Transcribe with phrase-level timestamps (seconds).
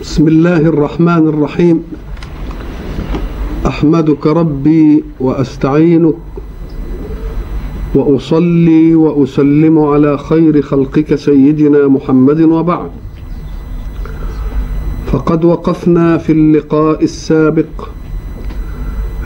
[0.00, 1.82] بسم الله الرحمن الرحيم.
[3.66, 6.14] أحمدك ربي وأستعينك
[7.94, 12.90] وأصلي وأسلم على خير خلقك سيدنا محمد وبعد.
[15.06, 17.88] فقد وقفنا في اللقاء السابق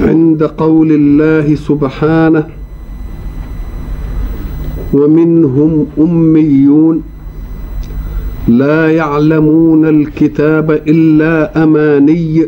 [0.00, 2.46] عند قول الله سبحانه
[4.93, 7.14] ومنهم أميون
[8.48, 12.46] لا يعلمون الكتاب إلا أماني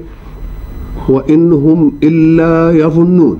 [1.09, 3.39] وإن هم إلا يظنون.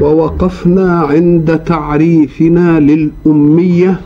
[0.00, 4.00] ووقفنا عند تعريفنا للأمية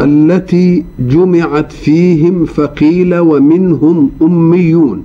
[0.00, 5.02] التي جمعت فيهم فقيل ومنهم أميون.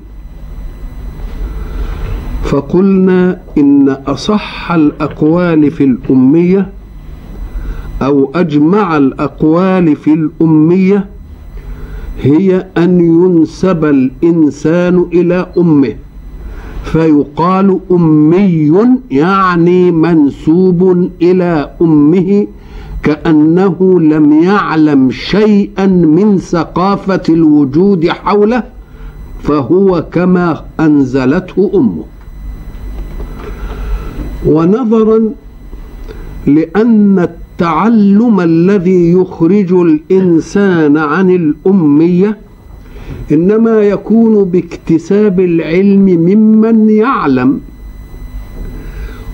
[2.43, 6.69] فقلنا إن أصح الأقوال في الأمية
[8.01, 11.05] أو أجمع الأقوال في الأمية
[12.21, 15.95] هي أن ينسب الإنسان إلى أمه
[16.83, 18.73] فيقال أمي
[19.11, 22.47] يعني منسوب إلى أمه
[23.03, 28.63] كأنه لم يعلم شيئا من ثقافة الوجود حوله
[29.43, 32.03] فهو كما أنزلته أمه.
[34.45, 35.19] ونظرا
[36.47, 37.27] لأن
[37.61, 42.37] التعلم الذي يخرج الإنسان عن الأمية
[43.31, 47.61] إنما يكون باكتساب العلم ممن يعلم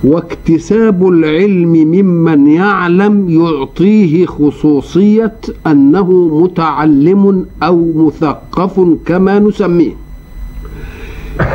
[0.04, 5.36] واكتساب العلم ممن يعلم يعطيه خصوصية
[5.68, 6.12] أنه
[6.44, 9.96] متعلم أو مثقف كما نسميه.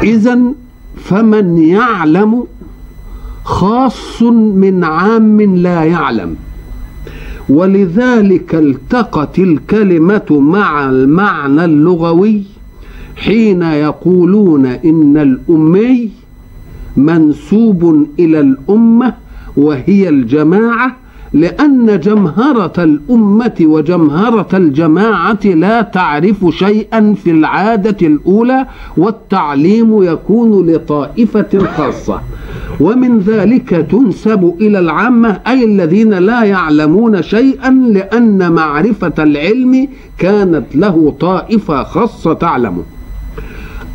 [0.02, 0.38] اذا
[0.96, 2.44] فمن يعلم
[3.44, 6.36] خاص من عام لا يعلم.
[7.52, 12.42] ولذلك التقت الكلمة مع المعنى اللغوي
[13.16, 16.10] حين يقولون إن الأمي
[16.96, 19.14] منسوب إلى الأمة
[19.56, 20.96] وهي الجماعة
[21.34, 28.66] لأن جمهرة الأمة وجمهرة الجماعة لا تعرف شيئا في العادة الأولى
[28.96, 32.20] والتعليم يكون لطائفة خاصة.
[32.80, 39.88] ومن ذلك تنسب إلى العامة أي الذين لا يعلمون شيئا لأن معرفة العلم
[40.18, 42.82] كانت له طائفة خاصة تعلمه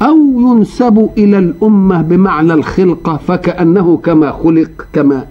[0.02, 5.26] أو ينسب إلى الأمة بمعنى الخلقة فكأنه كما خلق كما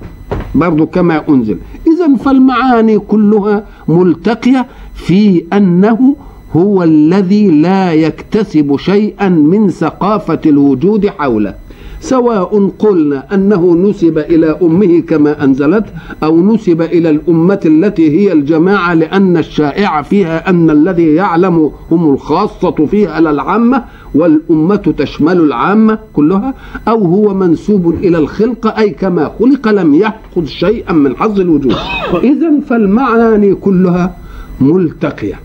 [0.55, 1.59] برضو كما أنزل.
[1.97, 6.17] إذا فالمعاني كلها ملتقية في أنه
[6.57, 11.55] هو الذي لا يكتسب شيئا من ثقافة الوجود حوله.
[12.01, 15.85] سواء قلنا أنه نسب إلى أمه كما أنزلت
[16.23, 22.87] أو نسب إلى الأمة التي هي الجماعة لأن الشائع فيها أن الذي يعلم هم الخاصة
[22.87, 23.85] فيها للعامة
[24.15, 26.55] والأمة تشمل العامة كلها
[26.89, 31.75] أو هو منسوب إلى الخلقة أي كما خلق لم يأخذ شيئا من حظ الوجود.
[32.15, 34.17] إذا فالمعاني كلها
[34.61, 35.41] ملتقية.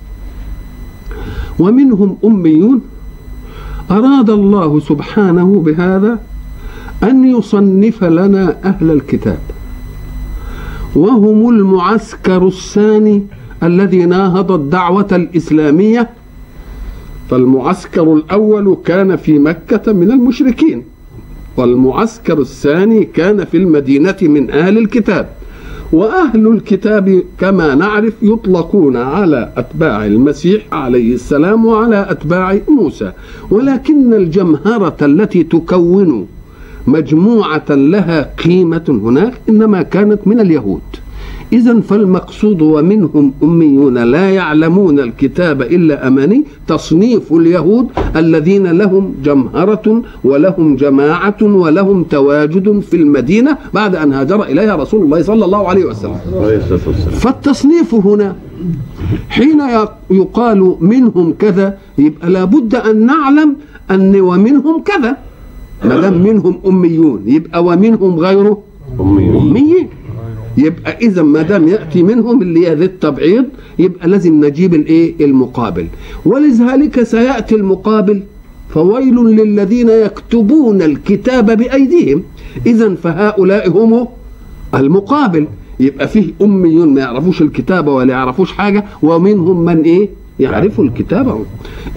[1.60, 2.82] ومنهم أميون.
[3.92, 6.20] أراد الله سبحانه بهذا
[7.04, 9.40] أن يصنف لنا أهل الكتاب.
[10.96, 13.24] وهم المعسكر الثاني
[13.64, 16.10] الذي ناهض الدعوة الإسلامية.
[17.30, 20.84] فالمعسكر الأول كان في مكة من المشركين.
[21.58, 25.30] والمعسكر الثاني كان في المدينة من أهل الكتاب.
[25.94, 33.12] وأهل الكتاب كما نعرف يطلقون على أتباع المسيح عليه السلام وعلى أتباع موسى.
[33.50, 36.28] ولكن الجمهرة التي تكون
[36.88, 40.82] مجموعة لها قيمة هناك إنما كانت من اليهود.
[41.54, 50.76] إذا فالمقصود ومنهم أميون لا يعلمون الكتاب إلا أماني تصنيف اليهود الذين لهم جمهرة ولهم
[50.76, 56.16] جماعة ولهم تواجد في المدينة بعد أن هاجر إليها رسول الله صلى الله عليه وسلم.
[57.12, 58.36] فالتصنيف هنا
[59.30, 59.62] حين
[60.12, 63.56] يقال منهم كذا يبقى لابد أن نعلم
[63.92, 65.18] أن ومنهم كذا.
[65.86, 68.62] ما دام منهم أميون يبقى ومنهم غيره؟
[69.00, 69.88] أميين.
[70.58, 73.46] يبقى إذا ما دام يأتي منهم اللي هي ذي التبعيض
[73.80, 75.88] يبقى لازم نجيب الإيه؟ المقابل.
[76.26, 78.24] ولذلك سيأتي المقابل
[78.70, 82.24] فويل للذين يكتبون الكتاب بأيديهم.
[82.66, 84.08] إذا فهؤلاء هم
[84.76, 85.48] المقابل.
[85.80, 91.46] يبقى فيه أميون ما يعرفوش الكتابه ولا يعرفوش حاجة ومنهم من إيه؟ يعرفوا الكتابه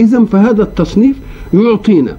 [0.00, 1.16] إذا فهذا التصنيف
[1.54, 2.18] يعطينا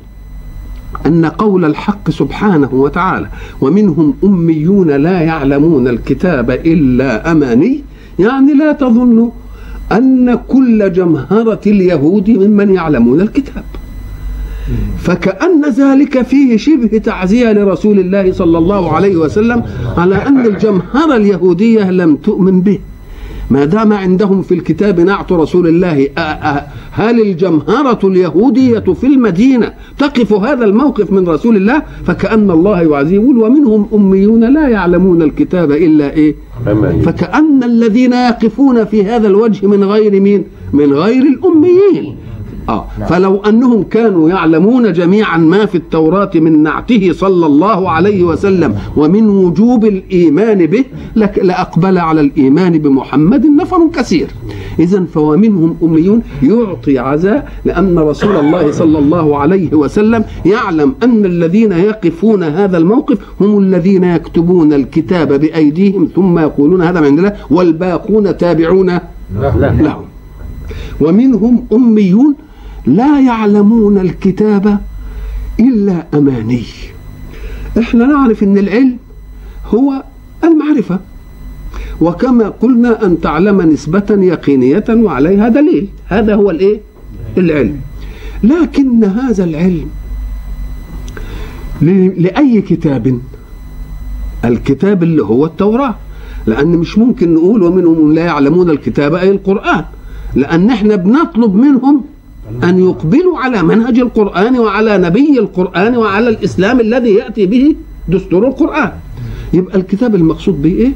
[1.05, 3.27] أن قول الحق سبحانه وتعالى
[3.61, 7.83] ومنهم أميون لا يعلمون الكتاب إلا أماني
[8.19, 9.29] يعني لا تظنوا
[9.91, 13.63] أن كل جمهرة اليهود ممن يعلمون الكتاب.
[14.99, 19.63] فكأن ذلك فيه شبه تعزية لرسول الله صلى الله عليه وسلم
[19.97, 22.79] على أن الجمهرة اليهودية لم تؤمن به.
[23.49, 26.07] ما دام عندهم في الكتاب نعت رسول الله
[26.91, 33.87] هل الجمهرة اليهودية في المدينة تقف هذا الموقف من رسول الله؟ فكأن الله يعزيه ومنهم
[33.93, 36.35] أميون لا يعلمون الكتاب إلا إيه؟
[37.05, 40.43] فكأن الذين يقفون في هذا الوجه من غير مين؟
[40.73, 42.15] من غير الأميين.
[42.69, 42.85] آه.
[42.99, 43.09] نعم.
[43.09, 49.29] فلو أنهم كانوا يعلمون جميعا ما في التوراة من نعته صلى الله عليه وسلم ومن
[49.29, 50.85] وجوب الإيمان به
[51.15, 54.27] لأقبل على الإيمان بمحمد نفر كثير
[54.79, 61.71] إذا فومنهم أميون يعطي عزاء لأن رسول الله صلى الله عليه وسلم يعلم أن الذين
[61.71, 68.37] يقفون هذا الموقف هم الذين يكتبون الكتاب بأيديهم ثم يقولون هذا من عند الله والباقون
[68.37, 68.99] تابعون
[69.61, 70.05] لهم
[71.01, 72.35] ومنهم أميون
[72.87, 74.79] لا يعلمون الكتاب
[75.59, 76.63] إلا أماني.
[77.79, 78.97] إحنا نعرف إن العلم
[79.65, 80.03] هو
[80.43, 80.99] المعرفة.
[82.01, 85.87] وكما قلنا أن تعلم نسبة يقينية وعليها دليل.
[86.05, 86.79] هذا هو الإيه؟
[87.37, 87.79] العلم.
[88.43, 89.87] لكن هذا العلم
[92.17, 93.19] لأي كتاب؟
[94.45, 95.95] الكتاب اللي هو التوراة.
[96.45, 99.85] لأن مش ممكن نقول ومنهم لا يعلمون الكتاب أي القرآن.
[100.35, 102.01] لأن إحنا بنطلب منهم
[102.63, 107.75] أن يقبلوا على منهج القرآن وعلى نبي القرآن وعلى الإسلام الذي يأتي به
[108.09, 108.91] دستور القرآن.
[109.53, 110.91] يبقى الكتاب المقصود به إيه؟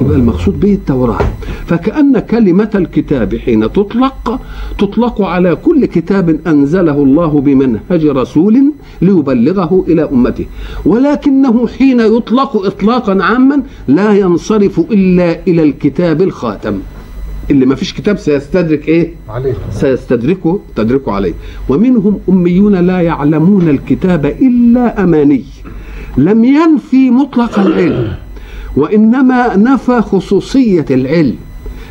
[0.00, 1.18] يبقى المقصود به التوراة.
[1.66, 4.40] فكأن كلمة الكتاب حين تطلق
[4.78, 8.72] تطلق على كل كتاب أنزله الله بمنهج رسول
[9.02, 10.46] ليبلغه إلى أمته.
[10.84, 16.74] ولكنه حين يطلق إطلاقا عاما لا ينصرف إلا إلى الكتاب الخاتم.
[17.50, 19.54] اللي ما فيش كتاب سيستدرك إيه؟ عليه.
[19.70, 21.34] سيستدركه تدركه عليه.
[21.68, 25.44] ومنهم أميون لا يعلمون الكتاب إلا أماني.
[26.16, 28.14] لم ينفي مطلق العلم
[28.76, 31.36] وإنما نفى خصوصية العلم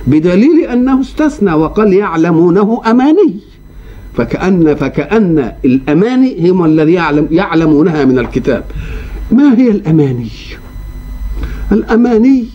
[0.08, 3.36] بدليل أنه استثنى وقال يعلمونه أماني.
[4.14, 8.64] فكأن فكأن الأماني هم الذي يعلم يعلمونها من الكتاب.
[9.32, 10.30] ما هي الأماني؟
[11.72, 12.46] الأماني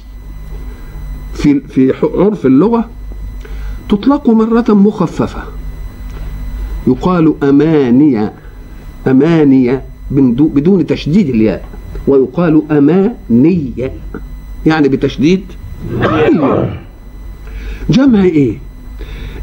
[1.37, 2.89] في في عرف اللغة
[3.89, 5.43] تطلق مرة مخففة.
[6.87, 8.33] يقال أمانية
[9.07, 11.65] أمانية بدون تشديد الياء
[12.07, 13.93] ويقال أمانية
[14.67, 15.41] يعني بتشديد
[17.91, 18.59] جمع إيه؟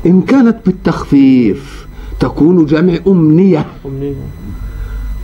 [0.05, 1.87] إن كانت بالتخفيف
[2.19, 3.65] تكون جمع أمنية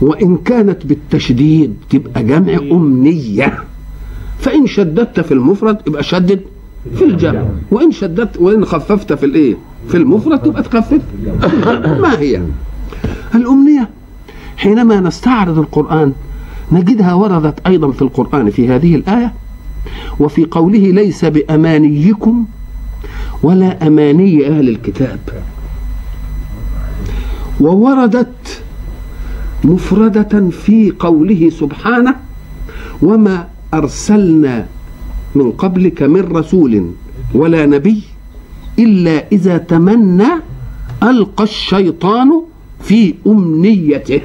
[0.00, 3.58] وإن كانت بالتشديد تبقى جمع أمنية.
[4.38, 6.40] فإن شددت في المفرد يبقى شدد
[6.96, 7.44] في الجمع.
[7.70, 9.56] وإن شددت وإن خففت في الإيه؟
[9.88, 11.02] في المفرد تبقى تخفف.
[12.02, 12.42] ما هي؟
[13.34, 13.88] الأمنية.
[14.56, 16.12] حينما نستعرض القرآن
[16.72, 19.32] نجدها وردت أيضا في القرآن في هذه الآية
[20.20, 22.44] وفي قوله ليس بأمانيكم
[23.42, 25.18] ولا أماني أهل الكتاب
[27.60, 28.62] ووردت
[29.64, 32.14] مفردة في قوله سبحانه
[33.02, 34.66] وما أرسلنا
[35.34, 36.90] من قبلك من رسول
[37.34, 38.02] ولا نبي
[38.78, 40.28] إلا إذا تمنى
[41.02, 42.42] ألقى الشيطان
[42.80, 44.20] في أمنيته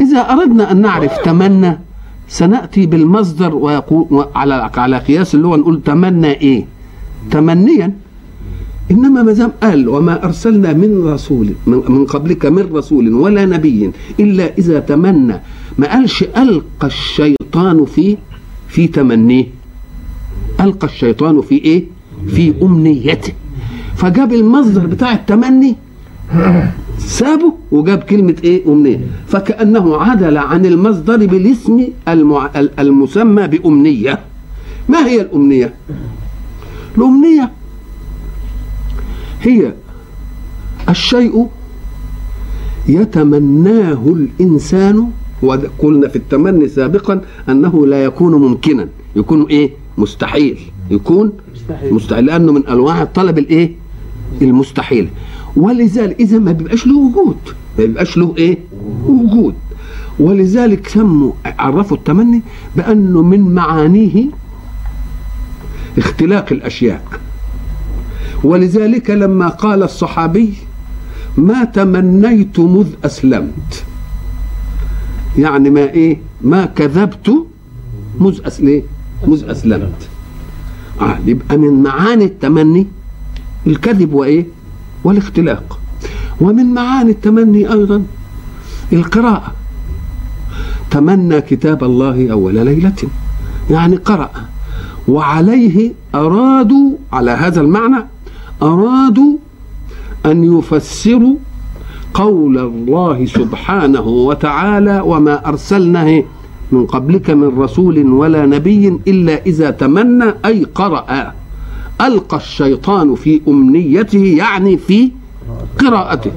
[0.00, 1.78] إذا أردنا أن نعرف تمنى
[2.28, 6.66] سنأتي بالمصدر ويقول على على قياس اللغة نقول تمنى إيه؟
[7.30, 7.92] تمنيا
[8.90, 13.90] إنما ما دام قال وما أرسلنا من رسول من قبلك من رسول ولا نبي
[14.20, 15.40] إلا إذا تمنى
[15.78, 18.16] ما قالش ألقى الشيطان في
[18.76, 19.46] في تمنيه
[20.60, 21.84] ألقى الشيطان في إيه؟
[22.28, 23.32] في أمنيته.
[23.96, 25.76] فجاب المصدر بتاع التمني
[26.98, 29.00] سابه وجاب كلمة إيه؟ أمنية.
[29.26, 32.50] فكأنه عدل عن المصدر بالاسم المع...
[32.78, 34.18] المسمى بأمنية.
[34.88, 35.74] ما هي الأمنية؟
[36.98, 37.50] الأمنية
[39.42, 39.72] هي
[40.88, 41.46] الشيء
[42.88, 45.10] يتمناه الإنسان
[45.42, 48.88] وقلنا في التمني سابقا أنه لا يكون ممكنا.
[49.16, 50.58] يكون إيه؟ مستحيل.
[50.90, 52.26] يكون مستحيل, مستحيل.
[52.26, 53.72] لأنه من أنواع الطلب الإيه؟
[54.42, 55.08] المستحيل.
[55.56, 57.36] ولذلك اذا ما بيبقاش له وجود.
[57.78, 58.58] ما بيبقاش له إيه؟
[59.06, 59.54] وجود.
[60.20, 62.42] ولذلك سموا عرفوا التمني
[62.76, 64.24] بأنه من معانيه
[65.98, 67.02] اختلاق الأشياء.
[68.44, 70.54] ولذلك لما قال الصحابي
[71.36, 73.84] ما تمنيت مذ أسلمت.
[75.38, 77.46] يعني ما إيه؟ ما كذبت
[78.20, 78.82] مذ ليه؟
[79.26, 80.08] مذ أسلمت.
[81.00, 82.86] آه يبقى من معاني التمني
[83.66, 84.46] الكذب وإيه؟
[85.04, 85.78] والاختلاق.
[86.40, 88.02] ومن معاني التمني أيضا
[88.92, 89.54] القراءة.
[90.90, 93.08] تمنى كتاب الله أول ليلة.
[93.70, 94.30] يعني قرأ.
[95.08, 98.04] وعليه أرادوا على هذا المعنى
[98.62, 99.36] أرادوا
[100.26, 101.36] أن يفسروا
[102.16, 106.22] قول الله سبحانه وتعالى وما ارسلنا
[106.72, 111.32] من قبلك من رسول ولا نبي إلا إذا تمنى أي قرأ.
[112.00, 115.10] ألقى الشيطان في أمنيته يعني في
[115.78, 116.32] قراءته.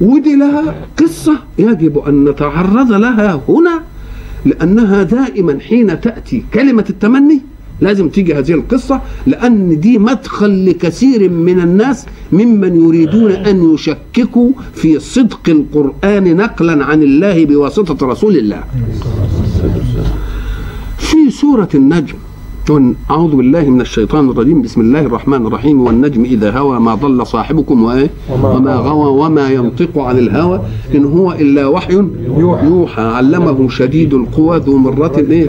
[0.00, 3.82] ودي لها قصة يجب أن نتعرض لها هنا
[4.44, 7.40] لأنها دائما حين تأتي كلمة التمني.
[7.84, 14.98] لازم تيجي هذه القصة لأن دي مدخل لكثير من الناس ممن يريدون أن يشككوا في
[14.98, 18.60] صدق القرآن نقلا عن الله بواسطة رسول الله.
[20.98, 22.14] في سورة النجم
[22.70, 24.62] أعوذ بالله من الشيطان الرجيم.
[24.62, 25.80] بسم الله الرحمن الرحيم.
[25.80, 28.10] والنجم إذا هوى ما ضل صاحبكم وإيه
[28.42, 29.08] وما غوى.
[29.20, 30.60] وما ينطق عن الهوى.
[30.94, 31.94] إن هو إلا وحي
[32.38, 33.02] يوحى.
[33.02, 35.16] علمه شديد القوى ذو مرة.
[35.30, 35.48] إيه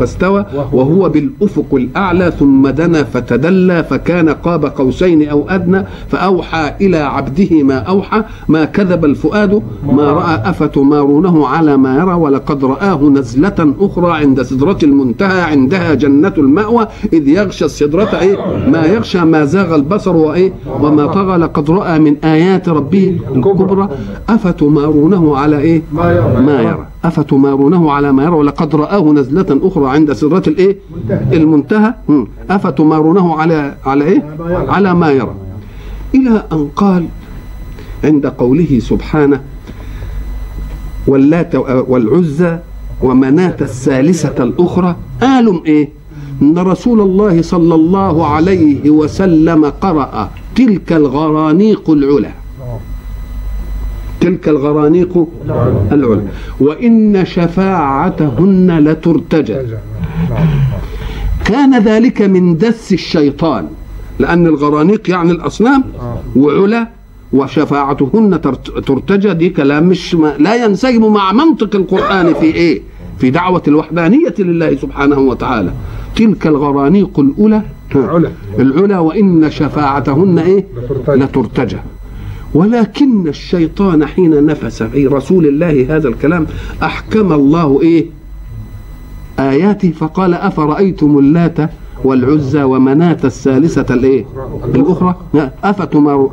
[0.00, 0.46] فاستوى.
[0.72, 1.08] وهو.
[1.08, 2.32] بالأفق الأعلى.
[2.38, 5.84] ثم دنا فتدلى فكان قاب قوسين أو أدنى.
[6.08, 8.22] فأوحى إلى عبده ما أوحى.
[8.48, 9.62] ما كذب الفؤاد.
[9.92, 10.50] ما رأى.
[10.50, 12.14] أفتمارونه على ما يرى.
[12.14, 15.40] ولقد رآه نزلة أخرى عند سدرة المنتهى.
[15.40, 18.36] عندها جنة المأوى إذ يغشى السدرة إيه
[18.70, 23.88] ما يغشى ما زاغ البصر وإيه وما طغى لقد رأى من آيات ربه الكبرى.
[24.28, 26.86] أفتمارونه على إيه؟ ما يرى.
[27.04, 30.76] أفتمارونه على ما يرى ولقد رآه نزلة أخرى عند سدرة الإيه؟
[31.32, 31.94] المنتهى.
[32.50, 34.36] أفتمارونه على على إيه؟
[34.68, 35.34] على ما يرى.
[36.14, 37.06] إلى أن قال
[38.04, 39.40] عند قوله سبحانه
[41.06, 41.54] واللات
[41.88, 42.58] والعزى
[43.02, 44.96] ومناة الثالثة الأخرى.
[45.22, 45.88] قالوا إيه؟
[46.42, 52.32] إن رسول الله صلى الله عليه وسلم قرأ تلك الغرانيق العلا
[54.20, 55.26] تلك الغرانيق
[55.92, 56.22] العلا
[56.60, 59.56] وإن شفاعتهن لترتجى.
[61.44, 63.66] كان ذلك من دس الشيطان
[64.18, 65.84] لأن الغرانيق يعني الأصنام
[66.36, 66.88] وعلا
[67.32, 68.40] وشفاعتهن
[68.86, 69.34] ترتجى.
[69.34, 72.82] دي كلام مش لا ينسجم مع منطق القرآن في إيه؟
[73.18, 75.72] في دعوة الوحدانية لله سبحانه وتعالى.
[76.16, 77.62] تلك الغرانيق الأولى
[77.94, 78.30] العلا.
[78.58, 80.64] العلا وإن شفاعتهن إيه؟
[81.08, 81.76] لترتجى.
[82.54, 86.46] ولكن الشيطان حين نفس في رسول الله هذا الكلام
[86.82, 88.06] أحكم الله إيه؟
[89.38, 91.70] آياته فقال أفرأيتم اللات
[92.04, 94.24] والعزى ومناة الثالثة الإيه؟
[94.74, 95.16] الأخرى؟
[95.64, 96.30] أفتمارون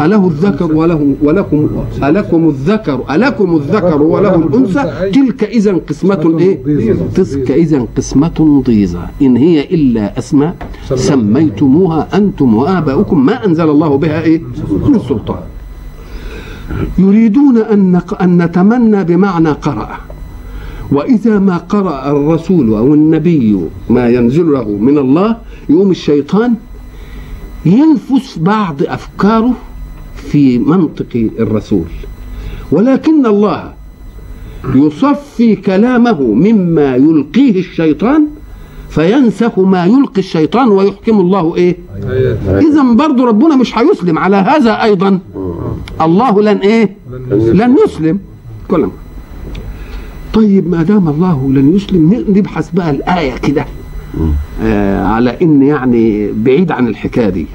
[0.00, 1.68] أله الذكر وله ولكم
[2.02, 5.10] ألكم الذكر ألكم الذكر وله الأنثى.
[5.10, 6.54] تلك إذا قسمة إيه؟
[7.14, 10.54] تلك إذا قسمة ضيزى إن هي إلا أسماء
[10.94, 12.08] سميتموها.
[12.14, 14.40] أنتم وآباؤكم ما أنزل الله بها إيه؟
[14.88, 15.42] من سلطان.
[16.98, 19.90] يريدون أن أن نتمنى بمعنى قرأ.
[20.92, 23.58] وإذا ما قرأ الرسول أو النبي
[23.90, 25.36] ما ينزل له من الله
[25.68, 26.54] يقوم الشيطان
[27.66, 29.52] ينفس بعض أفكاره
[30.16, 31.84] في منطق الرسول.
[32.72, 33.72] ولكن الله
[34.74, 38.26] يصفي كلامه مما يلقيه الشيطان
[38.90, 41.76] فينسخ ما يلقي الشيطان ويحكم الله إيه؟
[42.46, 44.18] اذا برضه ربنا مش هيسلم.
[44.18, 45.18] على هذا أيضا
[46.00, 46.96] الله لن إيه؟
[47.30, 48.18] لن يسلم.
[48.68, 48.90] كلام.
[50.34, 53.66] طيب ما دام الله لن يسلم نبحث بقى الآية كده.
[54.62, 57.46] آه على إن يعني بعيد عن الحكاية دي.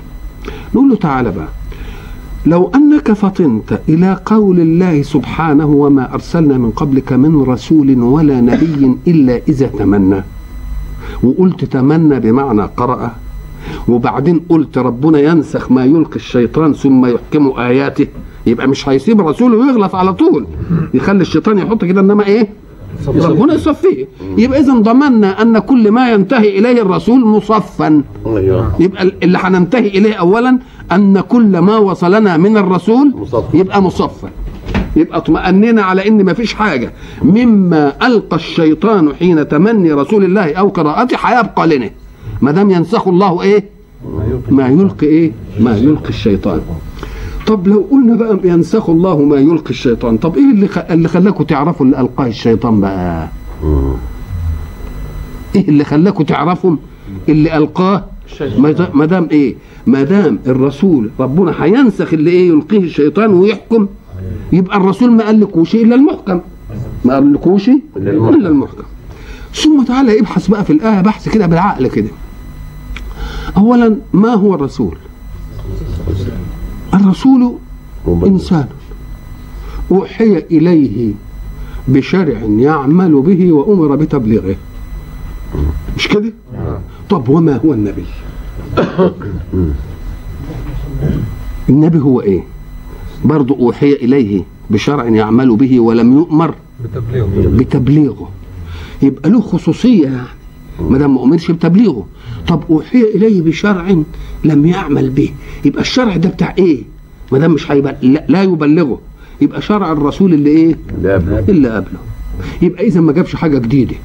[0.75, 1.47] نقول له تعالى بقى.
[2.45, 8.97] لو أنك فطنت إلى قول الله سبحانه وما أرسلنا من قبلك من رسول ولا نبي
[9.07, 10.23] إلا إذا تمنى.
[11.23, 13.11] وقلت تمنى بمعنى قرأ.
[13.87, 18.07] وبعدين قلت ربنا ينسخ ما يلقي الشيطان ثم يحكم آياته.
[18.45, 20.47] يبقى مش هيسيب الرسول ويغلط على طول.
[20.93, 22.47] يخلي الشيطان يحط كده إنما إيه؟
[23.07, 28.03] ربنا يصفيه يبقى إذا ضمننا أن كل ما ينتهي إليه الرسول مصفا
[28.79, 30.59] يبقى اللي هننتهي إليه اولا
[30.91, 33.13] أن كل ما وصلنا من الرسول
[33.53, 34.29] يبقى مصفا
[34.95, 36.93] يبقى اطمأننا على إن ما فيش حاجة.
[37.21, 41.89] مما ألقى الشيطان حين تمني رسول الله أو قراءته هيبقى لنا.
[42.41, 43.63] ما دام ينسخ الله إيه؟
[44.49, 46.61] ما يلقي إيه؟ ما يلقي الشيطان.
[47.51, 50.69] طب لو قلنا بقى ينسخ الله ما يلقي الشيطان طب إيه اللي.
[50.89, 53.29] اللي خلاكم تعرفوا اللي القاه الشيطان بقى؟
[55.55, 56.75] إيه اللي خلاكم تعرفوا
[57.29, 58.05] اللي ألقاه؟
[58.93, 59.55] ما دام إيه؟
[59.87, 63.87] ما دام الرسول ربنا هينسخ اللي إيه يلقيه الشيطان ويحكم.
[64.53, 66.39] يبقى الرسول ما قالكوش إلا المحكم.
[67.05, 68.83] ما قالكوش إلا المحكم.
[69.53, 72.09] ثم تعالى ابحث بقى في الآية بحث كده بالعقل كده.
[73.57, 74.95] أولا ما هو الرسول؟
[76.93, 77.53] الرسول
[78.07, 78.65] إنسان
[79.91, 81.13] أوحي إليه
[81.87, 84.55] بشرع يعمل به وأمر بتبليغه
[85.97, 86.33] مش كده؟
[87.09, 88.05] طب وما هو النبي؟
[91.69, 92.43] النبي هو إيه؟
[93.25, 98.29] برضه أوحي إليه بشرع يعمل به ولم يؤمر بتبليغه بتبليغه
[99.01, 100.27] يبقى له خصوصية يعني
[100.79, 102.05] ما دام ما أمرش بتبليغه
[102.47, 103.95] طب أوحي إليه بشرع
[104.43, 105.33] لم يعمل به.
[105.65, 106.83] يبقى الشرع ده بتاع إيه؟
[107.31, 108.99] ما دام مش هيبقى لا, لا يبلغه.
[109.41, 111.39] يبقى شرع الرسول اللي إيه؟ لا قبله.
[111.49, 111.99] اللي قبله.
[112.61, 113.95] يبقى إذا ما جابش حاجة جديدة.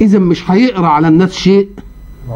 [0.00, 1.68] إذا مش هيقرأ على الناس شيء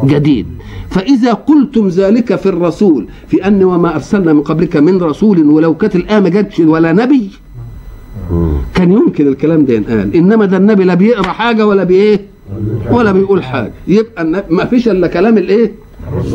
[0.04, 0.46] جديد.
[0.90, 5.96] فإذا قلتم ذلك في الرسول في أن وما أرسلنا من قبلك من رسول ولو كانت
[5.96, 7.30] الآية ما جاتش ولا نبي.
[8.74, 10.16] كان يمكن الكلام ده ينقال.
[10.16, 12.20] إنما ده النبي لا بيقرأ حاجة ولا بإيه؟
[12.90, 13.72] ولا بيقول حاجة.
[13.88, 15.72] يبقى ما فيش إلا كلام الإيه؟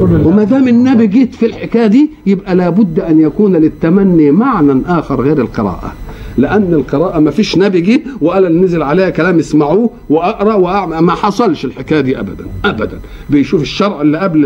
[0.02, 5.42] وما دام النبي جيت في الحكاية دي يبقى لابد أن يكون للتمني معنى آخر غير
[5.42, 5.94] القراءة.
[6.38, 11.00] لأن القراءة ما فيش نبي جه وقال نزل عليها كلام اسمعوه وأقرأ وأعمل.
[11.00, 13.00] ما حصلش الحكاية دي ابدا ابدا.
[13.30, 14.44] بيشوف الشرع اللي قبل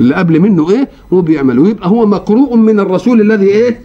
[0.00, 3.80] اللي قبل منه إيه؟ وبيعمله يبقى هو مقروء من الرسول الذي إيه؟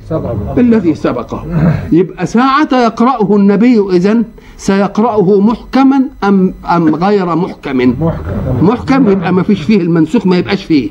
[0.57, 1.45] الذي سبقه.
[1.91, 4.23] يبقى ساعة يقرأه النبي إذن
[4.57, 8.65] سيقرأه محكما أم أم غير محكم؟ محكم.
[8.65, 9.09] محكم.
[9.09, 10.89] يبقى ما فيش فيه المنسوخ ما يبقاش فيه.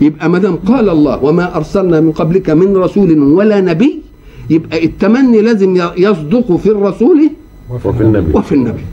[0.00, 4.00] يبقى ما دام قال الله وما أرسلنا من قبلك من رسول ولا نبي
[4.50, 7.30] يبقى التمني لازم يصدق في الرسول
[7.70, 8.32] وفي النبي.
[8.38, 8.84] وفي النبي.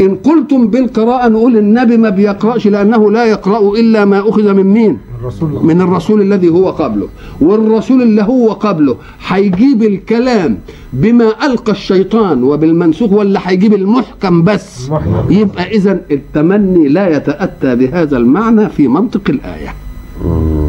[0.00, 4.98] إن قلتم بالقراءة نقول النبي ما بيقرأش لأنه لا يقرأ إلا ما أخذ من مين؟
[5.20, 5.64] الرسول.
[5.64, 7.08] من الرسول الذي هو قبله.
[7.40, 10.58] والرسول اللي هو قبله هيجيب الكلام
[10.92, 15.32] بما ألقى الشيطان وبالمنسوخ ولا هيجيب المحكم بس؟ محكم.
[15.32, 19.74] يبقى إذا التمني لا يتأتى بهذا المعنى في منطق الآية.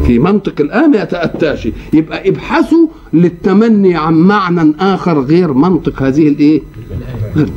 [0.06, 1.68] في منطق الآية ما يتأتاش.
[1.92, 6.62] يبقى ابحثوا للتمني عن معنى آخر غير منطق هذه الإيه؟
[7.36, 7.48] غير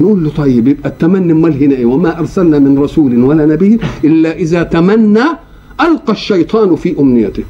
[0.00, 4.36] نقول له طيب يبقى التمني امال هنا إيه؟ وما أرسلنا من رسول ولا نبي إلا
[4.36, 5.24] إذا تمنى
[5.80, 7.42] ألقى الشيطان في أمنيته.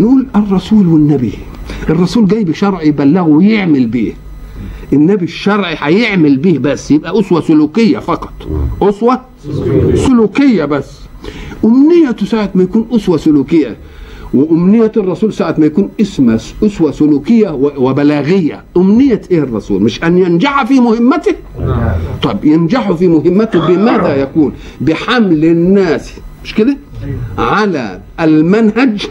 [0.00, 1.32] نقول الرسول والنبي
[1.90, 4.12] الرسول جاي بشرع يبلغه ويعمل بيه
[4.92, 8.32] النبي الشرعي هيعمل به بس يبقى أسوة سلوكية فقط.
[8.82, 9.20] أسوة
[9.94, 11.00] سلوكية بس.
[11.64, 13.76] أمنيته ساعة ما يكون أسوة سلوكية.
[14.34, 18.64] وأمنية الرسول ساعة ما يكون اسمه أسوة سلوكية وبلاغية.
[18.76, 21.92] أمنية إيه الرسول؟ مش أن ينجح في مهمته؟ نعم.
[22.22, 26.12] طب ينجح في مهمته بماذا يكون؟ بحمل الناس.
[26.44, 26.76] مش كده؟
[27.38, 29.06] على المنهج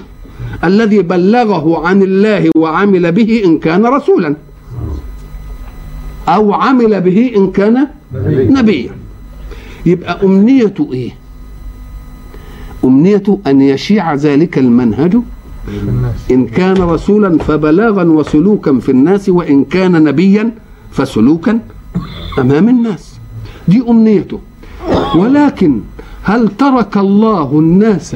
[0.64, 4.36] الذي بلغه عن الله وعمل به إن كان رسولا.
[6.28, 7.88] أو عمل به إن كان
[8.50, 8.92] نبيا.
[9.86, 11.12] يبقى أمنيته إيه؟
[12.84, 15.16] امنيته أن يشيع ذلك المنهج
[16.32, 20.52] إن كان رسولا فبلاغا وسلوكا في الناس وإن كان نبيا
[20.92, 21.60] فسلوكا
[22.40, 23.16] أمام الناس
[23.68, 24.40] دي أمنيته
[25.16, 25.80] ولكن
[26.24, 28.16] هل ترك الله الناس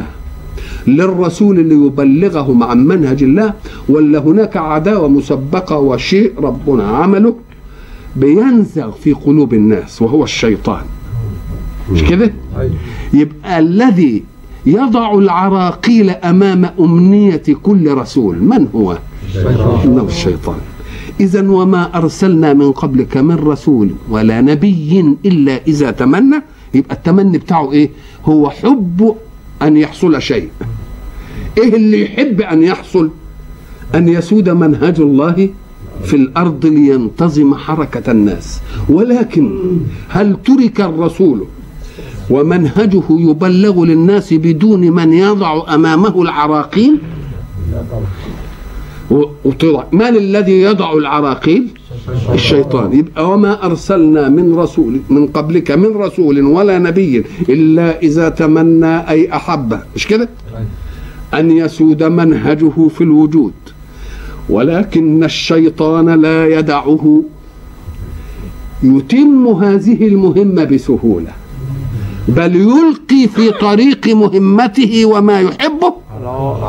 [0.87, 3.53] للرسول ليبلغهم عن منهج الله
[3.89, 7.35] ولا هناك عداوة مسبقة وشيء ربنا عمله
[8.15, 10.81] بينزغ في قلوب الناس وهو الشيطان
[11.91, 12.73] مش كده؟ أيوة.
[13.13, 14.23] يبقى الذي
[14.65, 18.97] يضع العراقيل أمام أمنية كل رسول من هو؟
[19.83, 20.57] إنه الشيطان
[21.19, 26.35] اذا وما أرسلنا من قبلك من رسول ولا نبي إلا إذا تمنى
[26.73, 27.89] يبقى التمني بتاعه إيه؟
[28.25, 29.15] هو حب
[29.61, 30.49] أن يحصل شيء
[31.57, 33.09] إيه اللي يحب أن يحصل؟
[33.95, 35.49] أن يسود منهج الله
[36.03, 39.59] في الأرض لينتظم حركة الناس ولكن
[40.09, 41.45] هل ترك الرسول
[42.29, 46.97] ومنهجه يبلغ للناس بدون من يضع أمامه العراقيل؟
[49.45, 49.87] وطلع.
[49.91, 51.67] من الذي يضع العراقيل؟
[52.33, 52.93] الشيطان.
[52.93, 59.33] يبقى وما أرسلنا من رسول من قبلك من رسول ولا نبي إلا إذا تمنى أي
[59.35, 59.79] أحب.
[59.95, 60.29] مش كده؟
[61.33, 63.53] أن يسود منهجه في الوجود.
[64.49, 67.23] ولكن الشيطان لا يدعه.
[68.83, 71.31] يتم هذه المهمة بسهولة.
[72.27, 75.93] بل يلقي في طريق مهمته وما يحبه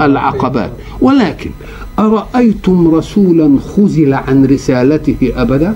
[0.00, 0.72] العقبات.
[1.00, 1.50] ولكن
[1.98, 5.74] أرأيتم رسولا خزل عن رسالته أبدا؟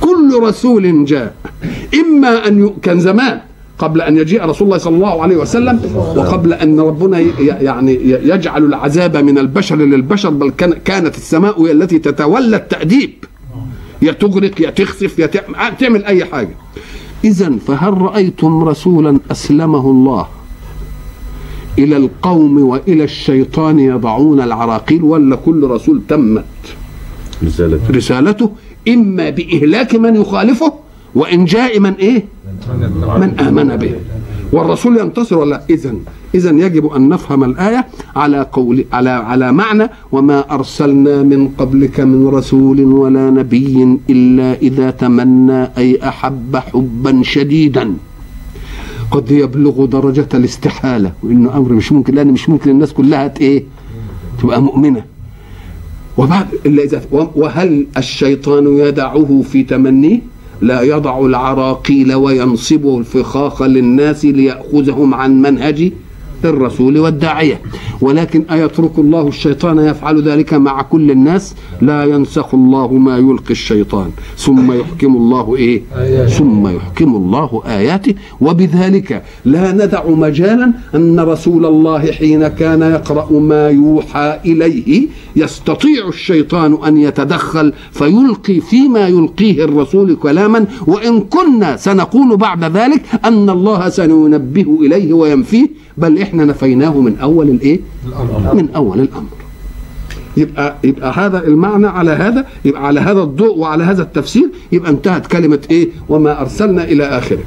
[0.00, 1.34] كل رسول جاء
[1.94, 2.74] إما أن ي...
[2.82, 3.40] كان زمان
[3.78, 5.80] قبل أن يجيء رسول الله صلى الله عليه وسلم
[6.16, 7.18] وقبل أن ربنا.
[7.40, 10.72] يعني يجعل العذاب من البشر للبشر بل كان...
[10.84, 13.10] كانت السماء هي التي تتولى التأديب.
[14.02, 15.26] يا تغرق يا تخسف يا
[15.78, 16.54] تعمل أي حاجة.
[17.24, 20.26] إذا فهل رأيتم رسولا أسلمه الله
[21.78, 26.44] إلى القوم وإلى الشيطان يضعون العراقيل ولا كل رسول تمت
[27.44, 27.90] رسالته.
[27.90, 28.50] رسالته؟
[28.88, 30.72] إما بإهلاك من يخالفه
[31.14, 32.24] وإنجاء من إيه؟
[33.16, 33.94] من آمن به.
[34.52, 35.94] والرسول ينتصر ولا؟ إذا
[36.34, 42.28] إذا يجب أن نفهم الآية على قول على على معنى وما أرسلنا من قبلك من
[42.28, 47.94] رسول ولا نبي إلا إذا تمنى أي أحب حبا شديدا.
[49.10, 51.12] قد يبلغ درجة الاستحالة.
[51.22, 53.64] وإنه أمر مش ممكن لأن مش ممكن الناس كلها إيه؟
[54.42, 55.04] تبقى مؤمنة.
[56.18, 60.20] وبعد إلا إذا وهل الشيطان يدعه في تمنيه؟
[60.60, 65.92] لا يضع العراقيل وينصب الفخاخ للناس ليأخذهم عن منهج
[66.44, 67.60] الرسول والداعية.
[68.00, 74.10] ولكن أيترك الله الشيطان يفعل ذلك مع كل الناس؟ لا ينسخ الله ما يلقي الشيطان.
[74.36, 75.82] ثم يحكم الله إيه؟
[76.26, 78.14] ثم يحكم الله آياته.
[78.40, 86.78] وبذلك لا ندع مجالا أن رسول الله حين كان يقرأ ما يوحى إليه يستطيع الشيطان
[86.86, 90.66] أن يتدخل فيلقي فيما يلقيه الرسول كلاما.
[90.86, 95.68] وإن كنا سنقول بعد ذلك أن الله سينبه إليه وينفيه.
[95.98, 97.80] بل إحنا نفيناه من أول الإيه؟
[98.54, 99.28] من أول الأمر.
[100.36, 105.26] يبقى يبقى هذا المعنى على هذا يبقى على هذا الضوء وعلى هذا التفسير يبقى انتهت
[105.26, 107.42] كلمة إيه؟ وما أرسلنا إلى آخره.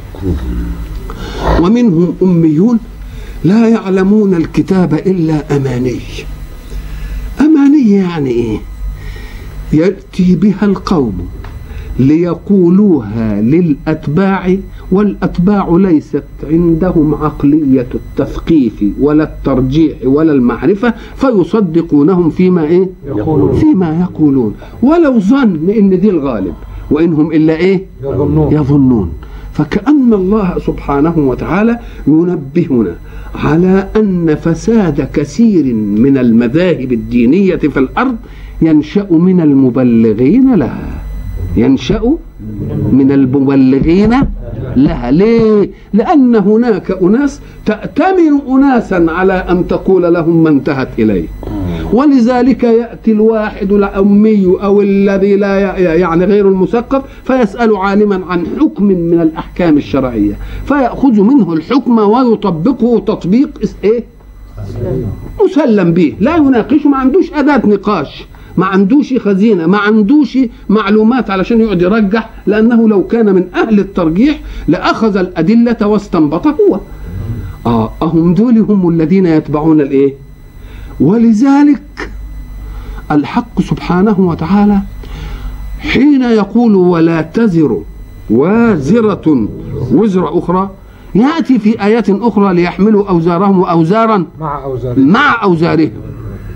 [1.60, 2.80] ومنهم أميون
[3.44, 6.00] لا يعلمون الكتاب إلا أماني.
[7.42, 8.58] أماني يعني إيه؟
[9.74, 11.28] يأتي بها القوم.
[12.00, 14.56] ليقولوها للأتباع
[14.92, 23.54] والأتباع ليست عندهم عقلية التثقيف ولا الترجيح ولا المعرفة فيصدقونهم فيما إيه؟ يقولون.
[23.54, 24.54] فيما يقولون.
[24.84, 26.54] ولو ظن إن دي الغالب
[26.92, 28.54] وإنهم إلا إيه؟ يظنون.
[28.54, 29.10] يظنون.
[29.54, 32.96] فكأن الله سبحانه وتعالى ينبهنا
[33.36, 38.16] على أن فساد كثير من المذاهب الدينية في الأرض
[38.62, 41.03] ينشأ من المبلغين لها.
[41.58, 42.18] ينشأ
[42.92, 44.14] من المبلغين
[44.76, 45.12] لها.
[45.12, 51.28] ليه؟ لأن هناك أناس تأتمن أناسا على أن تقول لهم ما انتهت إليه.
[51.94, 59.22] ولذلك يأتي الواحد الأمي أو الذي لا يعني غير المثقف فيسأل عالما عن حكم من
[59.22, 60.34] الأحكام الشرعية.
[60.66, 63.50] فيأخذ منه الحكم ويطبقه تطبيق
[63.84, 64.04] إيه؟
[65.46, 66.16] مسلم به.
[66.20, 68.26] لا يناقشه ما عندوش أداة نقاش.
[68.58, 70.38] ما عندوش خزينة ما عندوش
[70.70, 76.80] معلومات علشان يقعد يرجح لأنه لو كان من أهل الترجيح لأخذ الأدلة واستنبط هو.
[77.66, 80.14] آه أهم دول هم الذين يتبعون الإيه؟
[81.00, 82.10] ولذلك
[83.12, 84.82] الحق سبحانه وتعالى
[85.80, 87.82] حين يقول ولا تزر
[88.30, 89.48] وازرة
[89.92, 90.70] وزر أخرى
[91.16, 95.08] يأتي في آيات أخرى ليحملوا أوزارهم وأوزارا مع أوزارهم.
[95.08, 95.92] مع أوزارهم.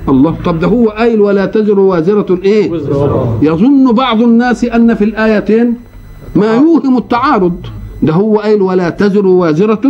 [0.10, 0.36] الله.
[0.46, 2.72] طب ده هو قايل ولا تزر وازرة إيه؟
[3.42, 5.74] يظن بعض الناس أن في الآيتين
[6.36, 7.56] ما يوهم التعارض.
[8.04, 9.82] ده هو قايل ولا تزر وازرة؟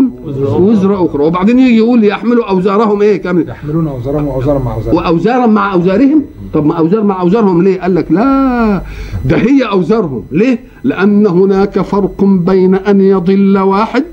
[0.59, 1.23] وزر أخرى.
[1.23, 3.49] وبعدين يجي يقول يحملوا أوزارهم إيه؟ كامل.
[3.49, 4.97] يحملون أوزارهم وأوزارا مع أوزارهم.
[4.97, 8.81] واوزارا مع أوزارهم؟ طب ما أوزار مع أوزارهم ليه؟ قال لك لا
[9.25, 10.23] ده هي أوزارهم.
[10.31, 14.03] ليه؟ لأن هناك فرق بين أن يضل واحد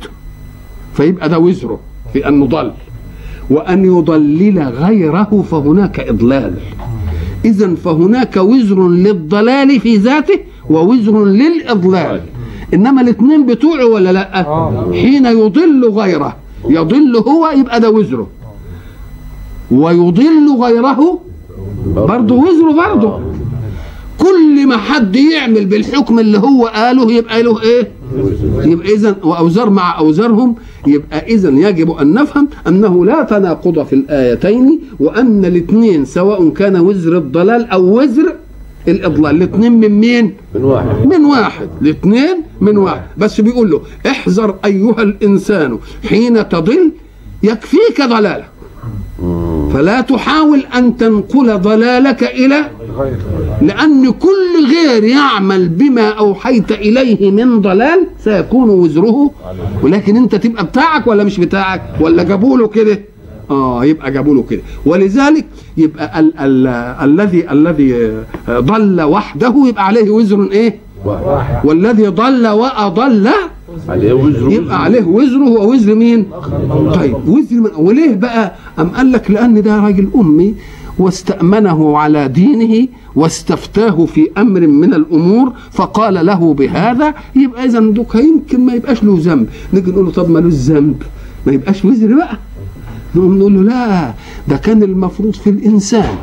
[0.94, 1.78] فيبقى ده وزره
[2.12, 2.72] في انه ضل.
[3.50, 6.54] وأن يضلل غيره فهناك إضلال.
[7.44, 10.38] اذا فهناك وزر للضلال في ذاته
[10.70, 12.20] ووزر للإضلال.
[12.74, 14.92] إنما الاثنين بتوعه ولا لأ؟ آه.
[14.92, 16.36] حين يضل غيره
[16.68, 18.26] يضل هو يبقى ده وزره.
[19.70, 21.20] ويضل غيره
[21.96, 23.20] برضه وزره برضه.
[24.18, 27.88] كل ما حد يعمل بالحكم اللي هو قاله يبقى له إيه؟
[28.64, 30.54] يبقى اذا وأوزار مع أوزارهم
[30.86, 37.16] يبقى اذا يجب أن نفهم أنه لا تناقض في الآيتين وأن الاثنين سواء كان وزر
[37.16, 38.34] الضلال أو وزر
[38.88, 39.36] الإضلال.
[39.36, 41.06] الاثنين من مين؟ من واحد.
[41.06, 41.68] من واحد.
[41.82, 43.02] الاثنين من واحد.
[43.18, 46.92] بس بيقول له احذر أيها الإنسان حين تضل
[47.42, 48.48] يكفيك ضلالك.
[49.72, 52.70] فلا تحاول أن تنقل ضلالك إلى
[53.62, 59.30] لأن كل غير يعمل بما أوحيت إليه من ضلال سيكون وزره.
[59.82, 63.00] ولكن أنت تبقى بتاعك ولا مش بتاعك؟ ولا جابوا له كده؟
[63.50, 64.60] آه يبقى جابوا له كده.
[64.86, 66.66] ولذلك يبقى ال ال
[67.10, 68.12] الذي الذي
[68.50, 71.66] ضل وحده يبقى عليه وزر إيه؟ واحد.
[71.68, 73.28] والذي ضل وأضل
[73.88, 76.26] عليه وزر يبقى عليه وزره ووزر مين؟
[76.94, 80.54] طيب وزر من وليه بقى؟ أم قال لك لأن ده راجل أمي
[80.98, 88.66] واستأمنه على دينه واستفتاه في أمر من الأمور فقال له بهذا يبقى إذا دوك يمكن
[88.66, 89.48] ما يبقاش له ذنب.
[89.72, 91.02] نيجي نقول له طب مالوش ذنب
[91.46, 92.38] ما يبقاش وزر بقى.
[93.14, 94.14] نقوم نقول له لا
[94.48, 96.14] ده كان المفروض في الإنسان.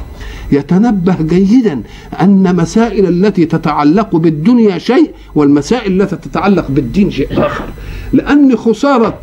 [0.52, 1.82] يتنبه جيدا
[2.22, 7.66] أن مسائل التي تتعلق بالدنيا شيء والمسائل التي تتعلق بالدين شيء آخر.
[8.14, 9.20] لأن خسارة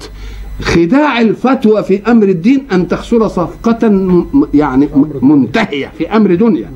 [0.62, 6.70] خداع الفتوى في أمر الدين أن تخسر صفقة م- يعني م- منتهية في أمر دنيا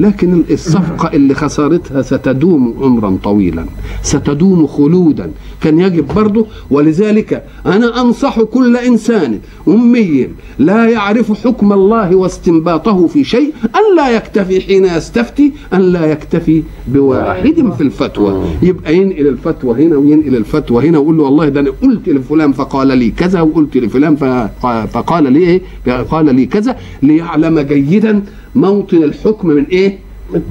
[0.00, 3.64] لكن الصفقة اللي خسارتها ستدوم عمرا طويلا
[4.02, 5.30] ستدوم خلودا.
[5.60, 10.28] كان يجب برضه ولذلك أنا أنصح كل إنسان أمي
[10.58, 16.62] لا يعرف حكم الله واستنباطه في شيء أن لا يكتفي حين يستفتي أن لا يكتفي
[16.88, 18.44] بواحد في الفتوى.
[18.62, 22.98] يبقى ينقل الفتوى هنا وينقل الفتوى هنا ويقول له والله ده أنا قلت لفلان فقال
[22.98, 25.62] لي كذا وقلت لفلان فق- فقال لي إيه؟
[26.10, 28.22] قال لي كذا ليعلم جيدا
[28.56, 29.98] موطن الحكم من إيه؟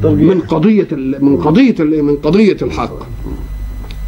[0.03, 2.99] من قضية ال- من قضية ال- من قضية الحق.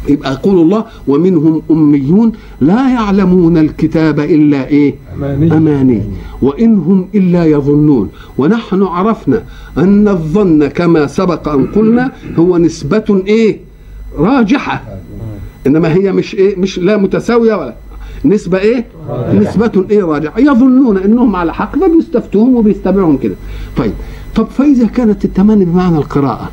[0.08, 5.52] يبقى يقول الله ومنهم أميون لا يعلمون الكتاب إلا إيه؟ أماني.
[5.52, 6.02] أماني.
[6.42, 8.08] وإن هم إلا يظنون.
[8.38, 9.42] ونحن عرفنا
[9.78, 13.58] أن الظن كما سبق أن قلنا هو نسبة إيه؟
[14.18, 14.84] راجحة.
[15.66, 17.74] إنما هي مش إيه؟ مش لا متساوية ولا.
[18.24, 18.84] نسبة إيه؟
[19.34, 23.34] نسبة إيه راجحة يظنون إنهم على حق فبيستفتوهم وبيتبعهم كده.
[23.76, 23.92] طيب
[24.34, 26.50] طب فإذا كانت التمني بمعنى القراءة.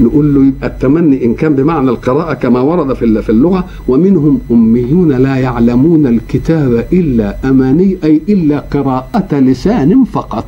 [0.00, 5.12] نقول له يبقى التمني إن كان بمعنى القراءة كما ورد في في اللغة ومنهم أميون
[5.12, 10.46] لا يعلمون الكتاب إلا أماني أي إلا قراءة لسان فقط.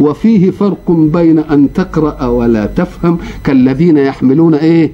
[0.00, 4.90] وفيه فرق بين أن تقرأ ولا تفهم كالذين يحملون آه،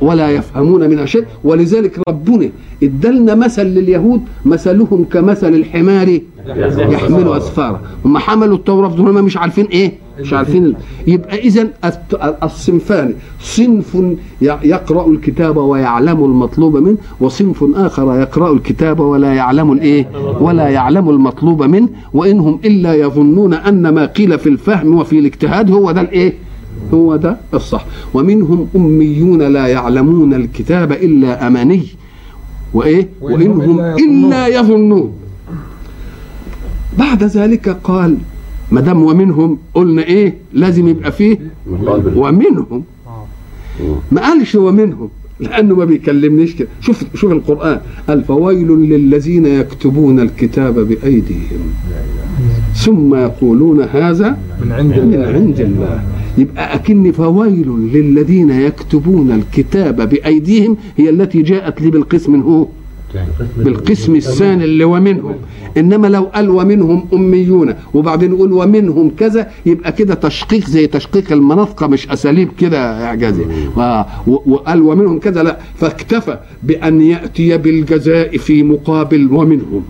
[0.00, 2.48] ولا يفهمون منها شيء ولذلك ربنا
[2.82, 6.20] ادلنا مثل لليهود مثلهم كمثل الحمار
[6.92, 10.74] يحمل اسفارا هم حملوا التوراة في هم مش عارفين إيه؟ مش عارفين
[11.06, 11.68] يبقى اذا
[12.42, 13.96] الصنفان صنف
[14.42, 20.08] يقرأ الكتاب ويعلم المطلوب منه وصنف آخر يقرأ الكتاب ولا يعلم الإيه؟
[20.40, 25.90] ولا يعلم المطلوب منه وإنهم إلا يظنون أن ما قيل في الفهم وفي الاجتهاد هو
[25.90, 26.32] ده الإيه؟
[26.94, 27.86] هو ده الصح.
[28.14, 31.82] ومنهم أميون لا يعلمون الكتاب إلا أماني.
[32.74, 35.12] وإيه؟ وإنهم إلا الا يظنون.
[36.98, 38.16] بعد ذلك قال
[38.70, 41.38] ما دام ومنهم قلنا إيه؟ لازم يبقى فيه
[42.16, 42.84] ومنهم.
[44.12, 45.08] ما قالش ومنهم
[45.40, 46.68] لأنه ما بيكلمنيش كده.
[46.80, 47.80] شوف شوف القرآن.
[48.08, 51.60] قال فويل للذين يكتبون الكتاب بأيديهم.
[52.74, 55.26] ثم يقولون هذا من عند من الله.
[55.26, 56.04] عند الله.
[56.38, 62.66] يبقى أكن فويل للذين يكتبون الكتاب بأيديهم هي التي جاءت لي بالقسم من هو
[63.56, 65.34] بالقسم الثاني اللي ومنهم
[65.76, 71.84] إنما لو قال ومنهم أميون وبعدين يقول ومنهم كذا يبقى كده تشقيق زي تشقيق المناطق
[71.84, 73.12] مش أساليب كده
[74.26, 75.58] و- وقال ومنهم كذا لا.
[75.76, 79.82] فاكتفى بأن يأتي بالجزاء في مقابل ومنهم.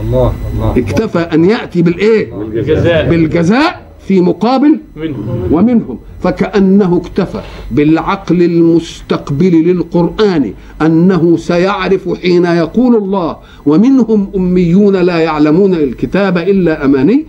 [0.00, 0.78] الله الله.
[0.78, 3.85] اكتفى أن يأتي بالإيه؟ الجزاء بالجزاء.
[4.08, 5.52] في مقابل منهم.
[5.52, 5.98] ومنهم.
[6.22, 7.40] فكأنه اكتفى
[7.70, 17.26] بالعقل المستقبل للقرآن أنه سيعرف حين يقول الله ومنهم أميون لا يعلمون الكتاب إلا أماني.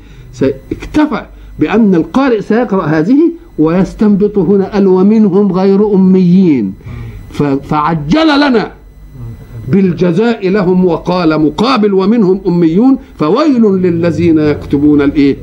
[0.71, 1.25] اكتفى
[1.59, 6.73] بأن القارئ سيقرأ هذه ويستنبط هنا قال ومنهم غير أميين.
[7.69, 8.76] فعجل لنا.
[9.67, 15.37] بالجزاء لهم وقال مقابل ومنهم أميون فويل للذين يكتبون الإيه؟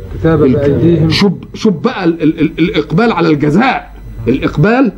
[1.11, 3.95] شوف شوف بقى ال ال ال الإقبال على الجزاء.
[4.29, 4.93] الإقبال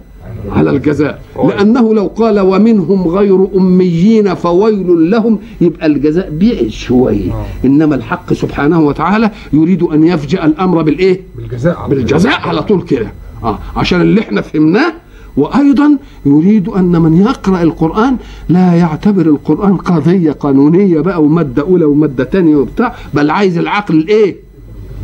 [0.53, 1.23] على الجزاء.
[1.49, 7.33] لأنه لو قال ومنهم غير أميين فويل لهم يبقى الجزاء بعد شوية
[7.65, 13.07] إنما الحق سبحانه وتعالى يريد أن يفجأ الأمر بالإيه؟ بالجزاء على بالجزاء على طول كده.
[13.45, 14.93] آه عشان اللي إحنا فهمناه
[15.37, 18.17] وأيضا يريد أن من يقرأ القرآن
[18.49, 24.37] لا يعتبر القرآن قضية قانونية بقى ومادة أولى ومادة ثانية وبتاع بل عايز العقل الايه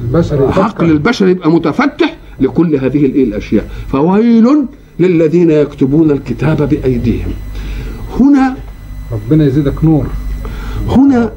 [0.05, 3.69] البشر عقل البشر يبقى متفتح لكل هذه الايه الأشياء.
[3.89, 4.65] فويل
[5.01, 7.31] للذين يكتبون الكتاب بأيديهم.
[8.21, 8.57] هنا
[9.13, 10.07] ربنا يزيدك نور.
[10.89, 11.33] هنا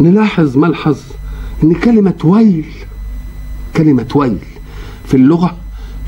[0.00, 0.98] نلاحظ ملحظ
[1.64, 2.64] إن كلمة ويل
[3.76, 4.38] كلمة ويل
[5.04, 5.56] في اللغة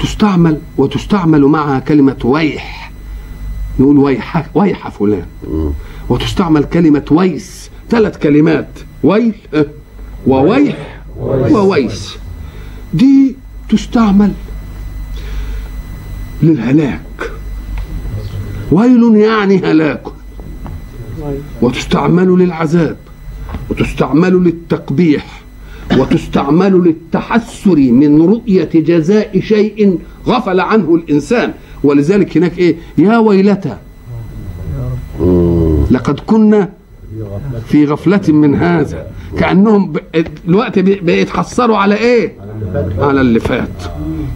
[0.04, 2.92] تستعمل وتستعمل معها كلمة ويح.
[3.78, 5.26] نقول ويح ويح فلان.
[6.08, 7.70] وتستعمل كلمة ويس.
[7.90, 8.68] ثلاث كلمات.
[9.02, 9.66] ويل آه،
[10.26, 11.02] وويح
[11.50, 12.16] وويس.
[12.94, 13.36] دي
[13.68, 14.32] تستعمل
[16.42, 17.30] للهلاك.
[18.72, 20.02] ويل يعني هلاك.
[21.62, 22.96] وتستعمل للعذاب.
[23.70, 25.43] وتستعمل للتقبيح.
[25.98, 31.52] وتستعمل للتحسر من رؤية جزاء شيء غفل عنه الإنسان.
[31.84, 33.76] ولذلك هناك إيه؟ يا ويلتى.
[35.90, 36.68] لقد كنا
[37.68, 39.06] في غفلة من هذا.
[39.38, 39.92] كأنهم
[40.48, 42.32] الوقت بي- بيتحسروا على إيه؟
[42.98, 43.68] على اللي فات.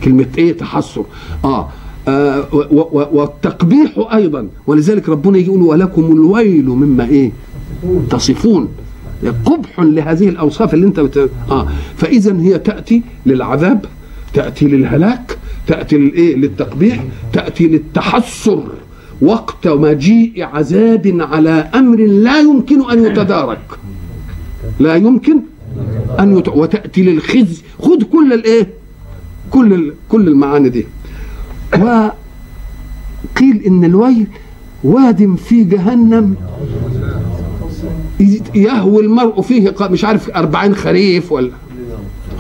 [0.05, 1.05] كلمة إيه؟ تحسر.
[1.45, 1.69] آه.
[2.09, 2.45] آه،
[3.13, 4.49] والتقبيح أيضا.
[4.67, 7.31] ولذلك ربنا يقول ولكم الويل مما إيه؟
[8.11, 8.69] تصفون.
[9.45, 11.31] قبح لهذه الأوصاف اللي انت بت...
[11.51, 11.69] آه.
[11.97, 13.85] فاذا هي تأتي للعذاب
[14.35, 18.65] تأتي للهلاك تأتي للايه للتقبيح تأتي للتحسر
[19.23, 23.79] وقت مجيء عذاب على أمر لا يمكن أن يتدارك.
[24.81, 25.41] لا يمكن
[26.21, 26.49] أن يت...
[26.49, 28.69] وتأتي للخزي خذ كل الايه
[29.51, 29.95] كل ال...
[30.09, 30.87] كل المعاني دي.
[31.73, 34.27] وقيل إن الويل
[34.85, 36.35] واد في جهنم.
[38.55, 41.51] يهوي المرء فيه مش عارف أربعين خريف ولا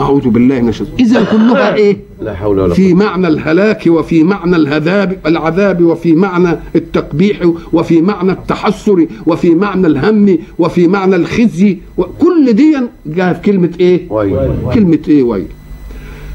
[0.01, 0.95] أعوذ بالله من الشيطان.
[0.99, 6.57] إذا كلها إيه؟ لا حول ولا في معنى الهلاك وفي معنى الهذاب العذاب وفي معنى
[6.77, 13.71] التقبيح وفي معنى التحسر وفي معنى الهم وفي معنى الخزي وكل دي جاء في كلمة
[13.81, 14.39] إيه؟ ويل.
[14.75, 15.47] كلمة إيه ويل؟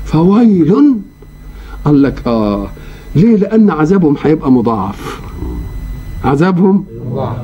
[0.05, 0.95] فويل.
[1.85, 2.67] قال لك آه
[3.15, 5.21] ليه؟ لأن عذابهم هيبقى مضاعف.
[6.23, 6.85] عذابهم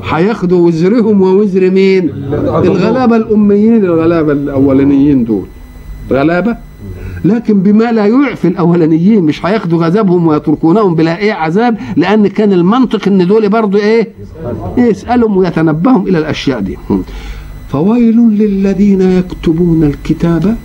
[0.10, 2.10] هياخدوا وزرهم ووزر مين؟
[2.44, 5.46] الغلابة الأميين الغلابة الأولانيين دول.
[6.12, 6.58] غلابة؟
[7.26, 13.08] لكن بما لا يعفي الأولانيين مش هياخدوا غذابهم ويتركونهم بلا إيه عذاب لأن كان المنطق
[13.08, 14.08] إن دول برضو إيه؟
[14.78, 16.78] يسألهم ويتنبههم إلى الأشياء دي.
[17.70, 20.56] فويل للذين يكتبون الكتاب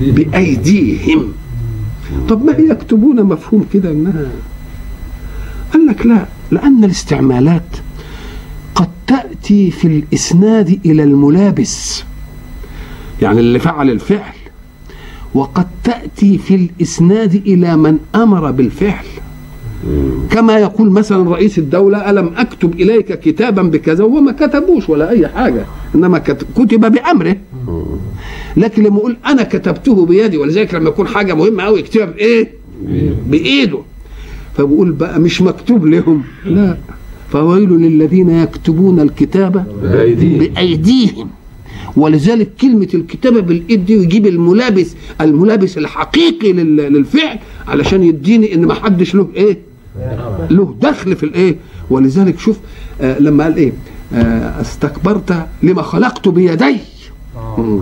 [0.00, 1.24] بأيديهم.
[2.28, 4.26] طب ما هي يكتبون مفهوم كده إنها؟
[5.72, 6.26] قال لك لا.
[6.50, 7.76] لأن الاستعمالات
[8.74, 12.04] قد تأتي في الإسناد إلى الملابس
[13.22, 14.32] يعني اللي فعل الفعل
[15.34, 19.04] وقد تأتي في الإسناد إلى من أمر بالفعل.
[20.30, 25.28] كما يقول مثلا رئيس الدولة ألم أكتب إليك كتابا بكذا وهو ما كتبوش ولا أي
[25.28, 27.36] حاجة إنما كت- كتب بأمره.
[28.56, 32.50] لكن لما يقول أنا كتبته بيدي ولذلك لما يكون حاجة مهمة أوي يكتبها بإيه؟
[33.30, 33.78] بإيده.
[34.60, 36.22] فبقول بقى مش مكتوب لهم.
[36.46, 36.76] لا.
[37.30, 40.38] فويل للذين يكتبون الكتاب بأيديهم.
[40.38, 41.28] بأيديهم.
[41.96, 48.74] ولذلك كلمة الكتابة بالإيد دي يجيب الملابس الملابس الحقيقي لل- للفعل علشان يديني إن ما
[48.74, 49.58] حدش له إيه؟
[50.50, 51.56] له دخل في الإيه؟
[51.90, 52.58] ولذلك شوف
[53.00, 53.72] آه لما قال إيه؟
[54.14, 56.76] آه أستكبرت لما خلقت بيدي.
[57.58, 57.80] مم.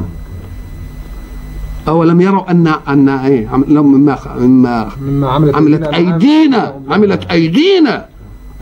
[1.89, 8.07] أولم يروا أن أن إيه مما مما مما عملت عملت أيدينا عملت أيدينا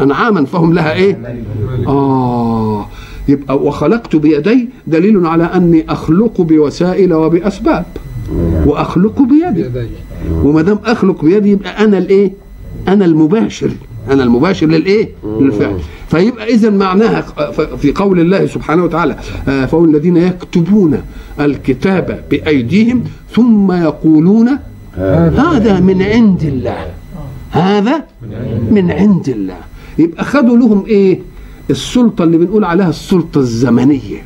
[0.00, 1.36] أنعاما فهم لها إيه؟
[1.86, 2.86] آه
[3.28, 7.84] يبقى وخلقت بيدي دليل على أني أخلق بوسائل وبأسباب.
[8.66, 9.64] وأخلق بيدي.
[10.42, 12.32] وما دام أخلق بيدي يبقى أنا الإيه؟
[12.88, 13.70] أنا المباشر.
[14.10, 15.08] أنا المباشر للإيه؟
[15.40, 15.78] للفعل.
[16.08, 17.20] فيبقى إذا معناها
[17.76, 19.16] في قول الله سبحانه وتعالى
[19.48, 21.02] آه، فهم الذين يكتبون
[21.40, 24.48] الكتاب بأيديهم ثم يقولون
[24.96, 26.86] هذا من عند الله.
[27.50, 28.04] هذا
[28.70, 29.56] من عند الله.
[29.98, 31.20] يبقى خدوا لهم إيه؟
[31.70, 34.22] السلطة اللي بنقول عليها السلطة الزمنية.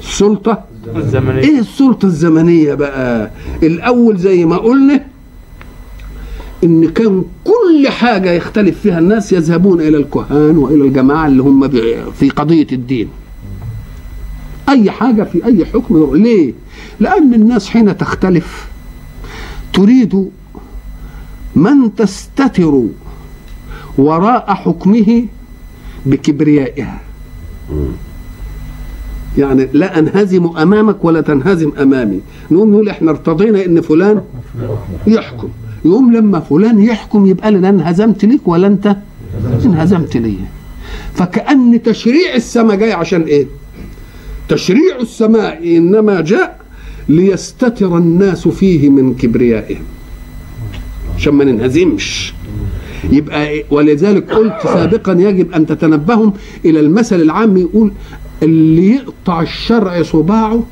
[0.00, 0.64] السلطة
[0.96, 1.38] الزمنية.
[1.40, 3.30] إيه السلطة الزمنية بقى؟
[3.62, 5.04] الأول زي ما قلنا
[6.64, 7.24] إن كان
[7.70, 11.68] كل حاجة يختلف فيها الناس يذهبون إلى الكهان وإلى الجماعة اللي هم
[12.12, 13.08] في قضية الدين.
[14.68, 16.16] أي حاجة في أي حكم.
[16.16, 16.52] ليه؟
[17.00, 18.68] لأن الناس حين تختلف
[19.72, 20.30] تريد
[21.56, 22.82] من تستتر
[23.98, 25.26] وراء حكمه
[26.06, 27.00] بكبريائها.
[29.38, 32.20] يعني لا أنهزم أمامك ولا تنهزم أمامي.
[32.50, 34.22] نقوم نقول إحنا ارتضينا إن فلان
[35.06, 35.48] يحكم.
[35.84, 38.96] يقوم لما فلان يحكم يبقى لا انهزمت ليك ولا أنت؟
[39.64, 40.34] انهزمت لي
[41.14, 43.46] فكأن تشريع السماء جاي عشان إيه؟
[44.48, 46.60] تشريع السماء إنما جاء
[47.08, 49.82] ليستتر الناس فيه من كبريائهم.
[51.16, 52.34] عشان ما ننهزمش.
[53.12, 56.30] يبقى إيه؟ ولذلك قلت سابقا يجب أن تتنبهوا
[56.64, 57.92] إلى المثل العام يقول
[58.42, 60.62] اللي يقطع الشرع صباعه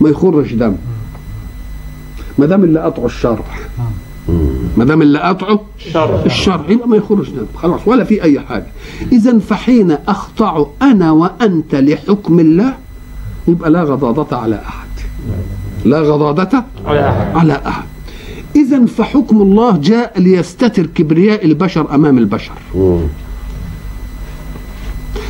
[0.00, 0.74] ما يخرج دم.
[2.38, 3.44] ما دام اللي قطعه الشرع.
[4.76, 6.26] ما دام اللي قطعه شر.
[6.26, 8.66] الشرع يبقى ما يخرج خلاص ولا في أي حاجة.
[9.12, 12.74] اذا فحين اخضع أنا وأنت لحكم الله
[13.48, 14.88] يبقى لا غضاضة على أحد.
[15.84, 17.36] لا غضاضة على أحد.
[17.36, 17.84] على أحد.
[18.56, 22.52] إذا فحكم الله جاء ليستتر كبرياء البشر أمام البشر.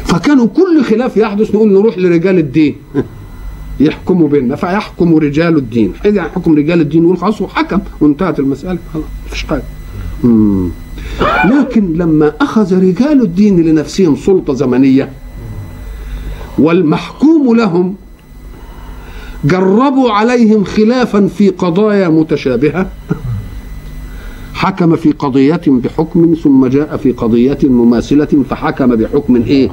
[0.05, 2.76] فكانوا كل خلاف يحدث نقول نروح لرجال الدين.
[3.81, 5.93] يحكموا بيننا فيحكم رجال الدين.
[6.05, 9.62] إذا يحكم رجال الدين يقول خلاص وحكم وانتهت المسألة خلاص مفيش حاجة.
[10.24, 10.68] مم.
[11.45, 15.11] لكن لما أخذ رجال الدين لنفسهم سلطة زمنية
[16.59, 17.95] والمحكوم لهم
[19.45, 22.87] جربوا عليهم خلافا في قضايا متشابهة
[24.55, 29.70] حكم في قضية بحكم ثم جاء في قضية مماثلة فحكم بحكم إيه؟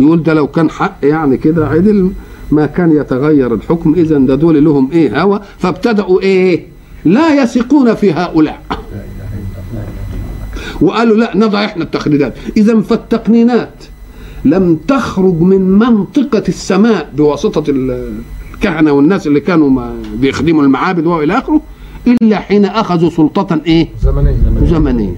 [0.00, 2.10] يقول ده لو كان حق يعني كده عدل.
[2.50, 6.66] ما كان يتغير الحكم إذا ده دول لهم إيه هوى فابتدأوا إيه
[7.04, 8.62] لا يثقون في هؤلاء.
[10.80, 13.84] وقالوا لا نضع إحنا التخليدات إذا فالتقنينات
[14.44, 18.12] لم تخرج من منطقة السماء بواسطة ال-
[18.54, 21.60] الكهنة والناس اللي كانوا بيخدموا المعابد وإلى آخره
[22.06, 24.36] إلا حين أخذوا سلطة إيه؟ زمنية.
[24.66, 25.14] زمنية.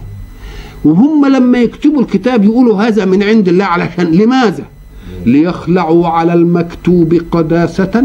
[0.85, 4.65] وهم لما يكتبوا الكتاب يقولوا هذا من عند الله علشان لماذا؟
[5.27, 8.05] ليخلعوا على المكتوب قداسة.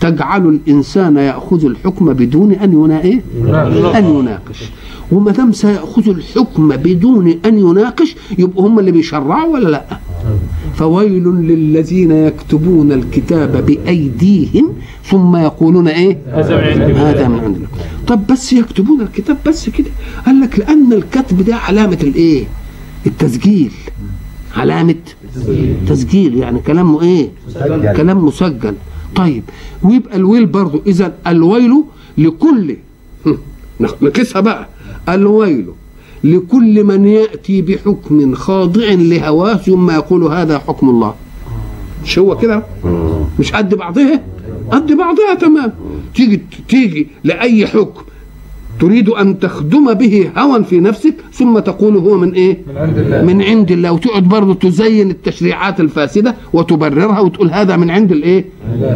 [0.00, 3.22] تجعل الإنسان يأخذ الحكم بدون أن ينا إيه؟
[3.98, 4.70] أن يناقش.
[5.12, 9.84] وما دام سيأخذ الحكم بدون أن يناقش يبقوا هم اللي بيشرعوا ولا لأ؟
[10.74, 14.72] فويل للذين يكتبون الكتاب بأيديهم
[15.04, 17.68] ثم يقولون إيه؟ هذا من عند الله.
[18.06, 19.90] طب بس يكتبون الكتاب بس كده.
[20.26, 22.44] قال لك لأن الكتب ده علامة الإيه؟
[23.06, 23.72] التسجيل.
[24.56, 24.94] علامة
[25.88, 27.30] تسجيل يعني كلامه إيه؟
[27.96, 28.74] كلام مسجل.
[29.16, 29.42] طيب
[29.82, 31.84] ويبقى الويل برضو اذا الويل
[32.18, 32.76] لكل
[33.26, 33.38] هم،
[33.80, 34.68] نقيسها بقى.
[35.08, 35.66] الويل
[36.24, 41.14] لكل من يأتي بحكم خاضع لهواه ثم يقول هذا حكم الله.
[42.04, 42.62] مش هو كده؟
[43.38, 44.20] مش قد بعضها؟
[44.70, 45.72] قد بعضها تمام.
[46.14, 48.02] تيجي تيجي لأي حكم.
[48.80, 53.22] تريد أن تخدم به هوى في نفسك ثم تقول هو من إيه؟ من عند الله.
[53.22, 53.92] من عند الله.
[53.92, 58.44] وتقعد برضه تزين التشريعات الفاسدة وتبررها وتقول هذا من عند الإيه؟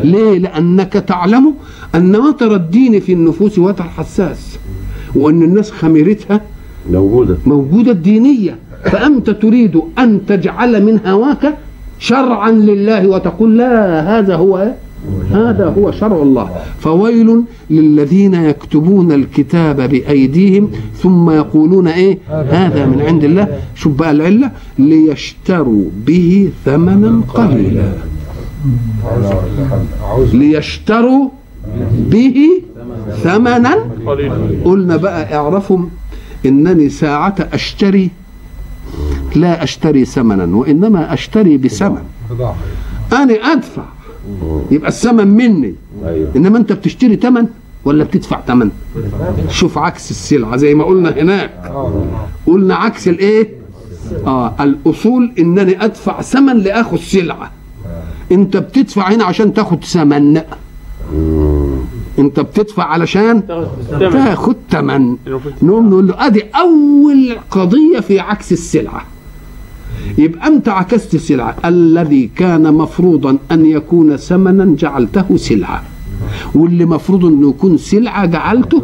[0.04, 1.54] ليه؟ لأنك تعلم
[1.94, 4.58] أن وتر الدين في النفوس وتر حساس
[5.14, 6.40] وأن الناس خميرتها
[6.90, 7.36] موجودة.
[7.46, 11.58] موجودة الدينية فأنت تريد أن تجعل من هواك
[11.98, 14.76] شرعا لله وتقول لا هذا هو إيه؟
[15.30, 16.50] هذا هو شرع الله.
[16.80, 23.60] فويل للذين يكتبون الكتاب بأيديهم ثم يقولون إيه؟ هذا من عند الله.
[23.74, 27.92] شوف بقى العلة ليشتروا به ثمنا قليلا.
[30.32, 31.28] ليشتروا
[32.10, 32.48] به
[33.22, 33.74] ثمنا
[34.64, 35.90] قلنا بقى اعرفهم
[36.46, 38.10] إنني ساعة أشتري
[39.36, 42.02] لا أشتري ثمنا وإنما أشتري بثمن.
[43.12, 43.82] أنا أدفع.
[44.70, 45.74] يبقى الثمن مني.
[46.04, 46.32] أيوه.
[46.36, 47.46] إنما أنت بتشتري ثمن
[47.84, 48.70] ولا بتدفع ثمن؟
[49.48, 51.50] شوف عكس السلعة زي ما قلنا هناك.
[51.64, 52.04] آه.
[52.46, 53.48] قلنا عكس الإيه؟
[54.26, 57.52] آه الأصول إنني أدفع ثمن لآخذ سلعة.
[58.32, 60.42] أنت بتدفع هنا عشان تاخد ثمن.
[62.18, 63.42] أنت بتدفع علشان
[64.00, 65.16] تاخد ثمن.
[65.62, 69.04] نقوم نقول له أدي أول قضية في عكس السلعة.
[70.18, 75.82] يبقى أنت عكست السلعه الذي كان مفروضا أن يكون ثمنا جعلته سلعة.
[76.54, 78.82] واللي مفروض إنه يكون سلعة جعلته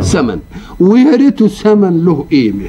[0.00, 0.38] ثمن.
[0.80, 2.68] ريته ثمن له قيمة.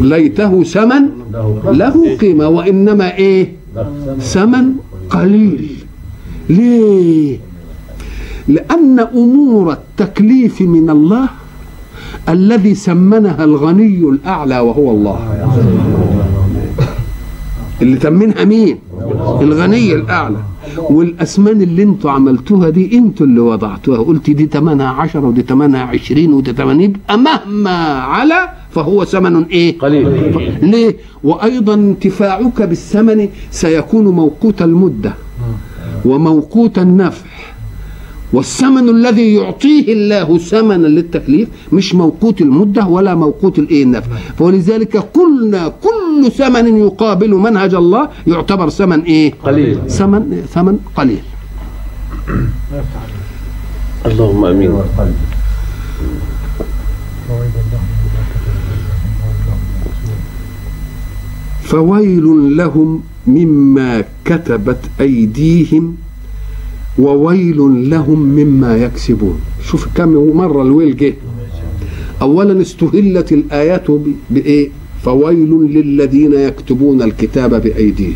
[0.00, 1.02] ليته ثمن
[1.64, 2.48] له قيمة.
[2.48, 3.52] وإنما إيه؟
[4.20, 4.64] ثمن
[5.10, 5.68] قليل.
[6.50, 7.38] ليه؟
[8.48, 11.28] لأن أمور التكليف من الله
[12.28, 15.18] الذي سمنها الغني الأعلى وهو الله.
[17.82, 18.78] اللي تمنها مين؟
[19.40, 20.36] الغني الأعلى.
[20.78, 23.98] والاسمان اللي أنتوا عملتوها دي أنتوا اللي وضعتوها.
[23.98, 29.78] قلت دي ثمنها عشرة ودي ثمنها عشرين ودي ثمنها يبقى مهما على فهو ثمن إيه؟
[29.78, 30.08] قليل.
[30.62, 35.14] ليه؟ وأيضا انتفاعك بالثمن سيكون موقوت المدة
[36.04, 37.26] وموقوت النفع
[38.32, 44.16] والثمن الذي يعطيه الله ثمنا للتكليف مش موقوت المدة ولا موقوت الايه النفع.
[44.38, 49.78] فولذلك قلنا كل ثمن يقابل منهج الله يعتبر ثمن إيه؟ قليل.
[49.88, 51.22] ثمن ثمن قليل.
[54.06, 54.72] اللهم آمين.
[61.62, 65.96] فويل لهم مما كتبت أيديهم
[66.98, 69.40] وويل لهم مما يكسبون.
[69.64, 71.14] شوف كم مرة الويل جه.
[72.22, 74.68] اولا استهلت الآيات ب- بإيه؟
[75.02, 78.14] فويل للذين يكتبون الكتاب بأيديهم.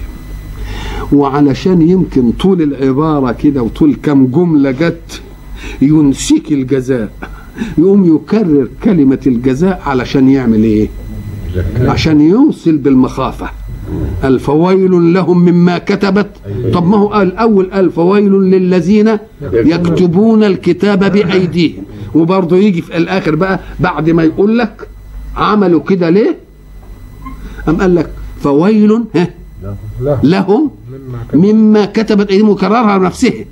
[1.12, 5.20] وعلشان يمكن طول العبارة كده وطول كم جملة جت
[5.82, 7.12] ينسيك الجزاء.
[7.78, 10.88] يقوم يكرر كلمة الجزاء علشان يعمل إيه؟
[11.78, 13.50] عشان يوصل بالمخافة.
[14.22, 16.30] قال فويل لهم مما كتبت.
[16.72, 19.18] طب ما هو قال أول قال فويل للذين
[19.52, 20.44] يكتبون.
[20.44, 21.82] الكتاب بأيديهم.
[22.14, 24.88] وبرضه يجي في الآخر بقى بعد ما يقول لك
[25.36, 26.36] عملوا كده ليه؟
[27.68, 28.10] أم قال لك
[28.40, 29.28] فويل ها؟
[30.22, 30.70] لهم
[31.34, 32.30] مما كتبت.
[32.30, 33.44] أيديهم وكررها نفسه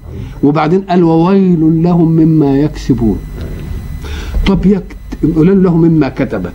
[0.42, 3.18] وبعدين قال وويل لهم مما يكسبون.
[4.46, 4.66] طب.
[5.22, 6.52] يقول لهم مما كتبت.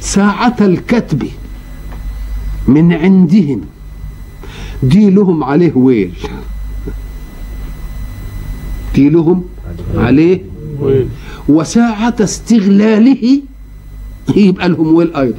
[0.00, 1.22] ساعة الكتب
[2.68, 3.60] من عندهم.
[4.82, 6.14] دي لهم عليه ويل.
[8.94, 9.44] دي لهم
[9.94, 10.42] عليه
[10.80, 11.08] ويل.
[11.48, 13.42] وساعة استغلاله
[14.36, 15.38] يبقى لهم ويل أيضا.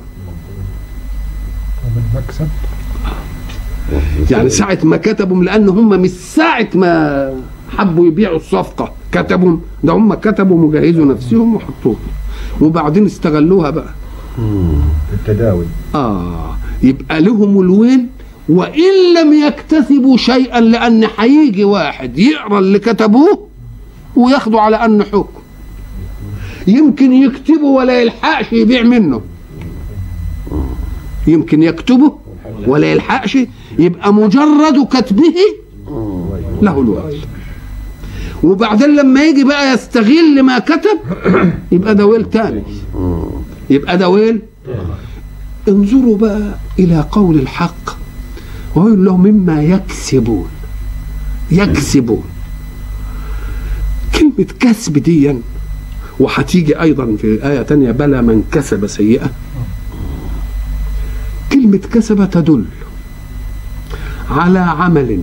[4.31, 7.33] يعني ساعة ما كتبوا لأن هم مش ساعة ما
[7.77, 8.93] حبوا يبيعوا الصفقة.
[9.11, 11.99] كتبوا ده هم كتبوا مجهزوا نفسهم وحطوها
[12.61, 13.93] وبعدين استغلوها بقى.
[15.13, 15.65] التداول
[15.95, 16.55] آه.
[16.83, 18.05] يبقى لهم الويل
[18.49, 23.47] وإن لم يكتسبوا شيئا لأن هيجي واحد يقرأ اللي كتبوه
[24.15, 25.41] وياخدوا على أنه حكم.
[26.67, 29.21] يمكن يكتبه ولا يلحقش يبيع منه.
[31.27, 32.17] يمكن يكتبه
[32.67, 33.37] ولا يلحقش
[33.79, 35.33] يبقى مجرد كتبه
[36.61, 37.21] له الويل
[38.43, 40.99] وبعدين لما يجي بقى يستغل ما كتب
[41.71, 42.63] يبقى ده ويل تاني.
[43.69, 44.41] يبقى ده ويل
[45.69, 47.97] انظروا بقى إلى قول الحق.
[48.75, 50.49] ويقول له مما يكسبون.
[51.51, 52.23] يكسبون.
[54.15, 55.35] كلمة كسب دي
[56.19, 59.29] وهتيجي أيضا في آية تانية بلى من كسب سيئة.
[61.51, 62.65] كلمة كسب تدل
[64.29, 65.21] على عمل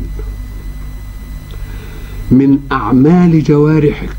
[2.30, 4.16] من أعمال جوارحك.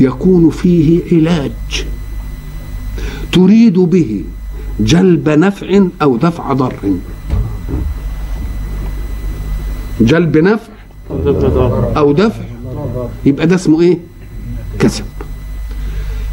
[0.00, 1.86] يكون فيه علاج.
[3.36, 4.24] تريد به
[4.80, 6.74] جلب نفع أو دفع ضر
[10.00, 10.72] جلب نفع
[11.96, 12.42] أو دفع
[13.26, 13.98] يبقى ده اسمه إيه؟
[14.78, 15.04] كسب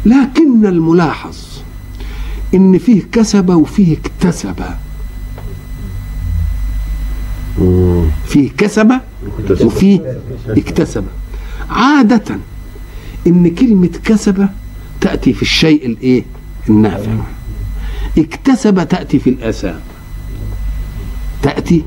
[0.06, 1.36] لكن الملاحظ
[2.54, 4.54] إن فيه كسب وفيه اكتسب
[8.26, 9.00] فيه كسب
[9.60, 10.16] وفيه
[10.48, 11.04] اكتسب
[11.70, 12.38] عادة
[13.26, 14.48] إن كلمة كسب
[15.00, 16.24] تأتي في الشيء الإيه؟
[16.68, 17.10] النافع
[18.18, 19.80] اكتسب تأتي في الآثام
[21.42, 21.82] تأتي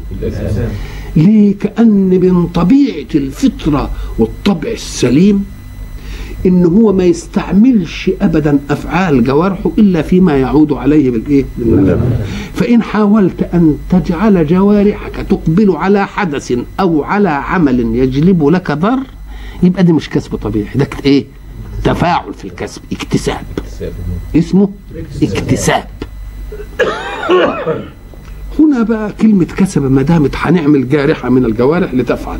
[1.16, 5.46] ليه كأن من طبيعة الفطرة والطبع السليم
[6.46, 11.46] إن هو ما يستعملش أبدا أفعال جوارحه إلا فيما يعود عليه بالإيه؟
[12.54, 19.00] فإن حاولت أن تجعل جوارحك تقبل على حدث أو على عمل يجلب لك ضر
[19.64, 21.26] يبقى دي مش كسب طبيعي ده إيه؟
[21.88, 22.82] تفاعل في الكسب.
[22.92, 23.46] اكتساب.
[24.36, 24.70] اسمه
[25.24, 25.88] اكتساب.
[28.60, 32.40] هنا بقى كلمة كسب ما دامت هنعمل جارحة من الجوارح لتفعل.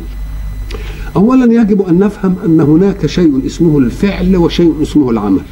[1.16, 5.42] أولا يجب أن نفهم أن هناك شيء اسمه الفعل وشيء اسمه العمل.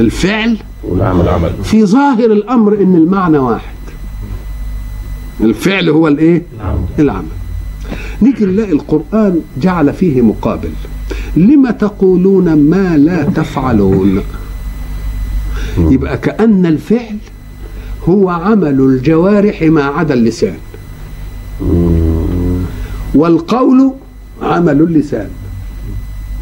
[0.00, 3.76] الفعل والعمل عمل في ظاهر الأمر أن المعنى واحد.
[5.40, 6.42] الفعل هو الإيه؟
[6.98, 7.28] العمل.
[8.22, 10.70] نيجي نلاقي القرآن جعل فيه مقابل.
[11.36, 14.22] لما تقولون ما لا تفعلون؟
[15.78, 17.16] يبقى كأن الفعل
[18.08, 20.56] هو عمل الجوارح ما عدا اللسان.
[23.14, 23.92] والقول
[24.42, 25.28] عمل اللسان.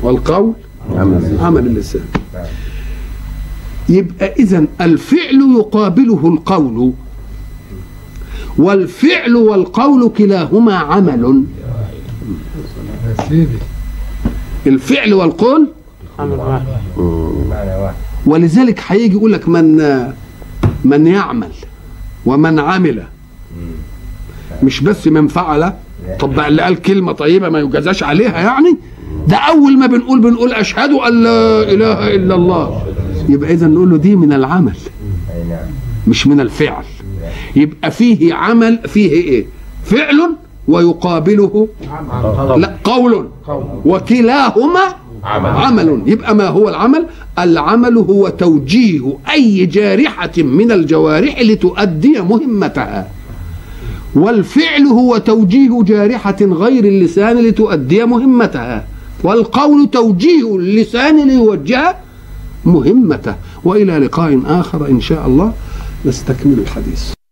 [0.03, 0.53] والقول
[0.91, 2.05] عمل عمل اللسان.
[3.89, 6.93] يبقى إذا الفعل يقابله القول.
[8.59, 11.45] والفعل والقول كلاهما عمل.
[13.09, 13.59] يا سيدي.
[14.67, 15.69] الفعل والقول؟
[18.27, 19.77] ولذلك هيجي يقول لك من
[20.85, 21.51] من يعمل
[22.27, 23.03] ومن عمل.
[24.63, 25.73] مش بس من فعل.
[26.21, 28.77] طب بقى اللي قال كلمة طيبة ما يجازاش عليها يعني؟
[29.29, 32.83] ده أول ما بنقول بنقول أشهد أن لا إله إلا الله.
[33.29, 34.77] يبقى اذا نقول له دي من العمل
[35.49, 35.59] نعم.
[36.07, 36.85] مش من الفعل.
[37.57, 39.47] يبقى فيه عمل فيه إيه؟
[39.85, 40.37] فعل
[40.69, 41.69] ويقابله؟
[42.57, 43.29] لا قول.
[43.85, 44.81] وكلاهما
[45.25, 45.51] عمل.
[45.51, 46.03] عمل.
[46.07, 47.07] يبقى ما هو العمل؟
[47.39, 53.09] العمل هو توجيه أي جارحة من الجوارح لتؤدي مهمتها.
[54.15, 58.85] والفعل هو توجيه جارحة غير اللسان لتؤدي مهمتها.
[59.25, 61.97] والقول توجيه اللسان ليوجه
[62.65, 63.35] مهمته.
[63.65, 65.53] وإلى لقاء آخر إن شاء الله.
[66.05, 67.24] نستكمل الحديث.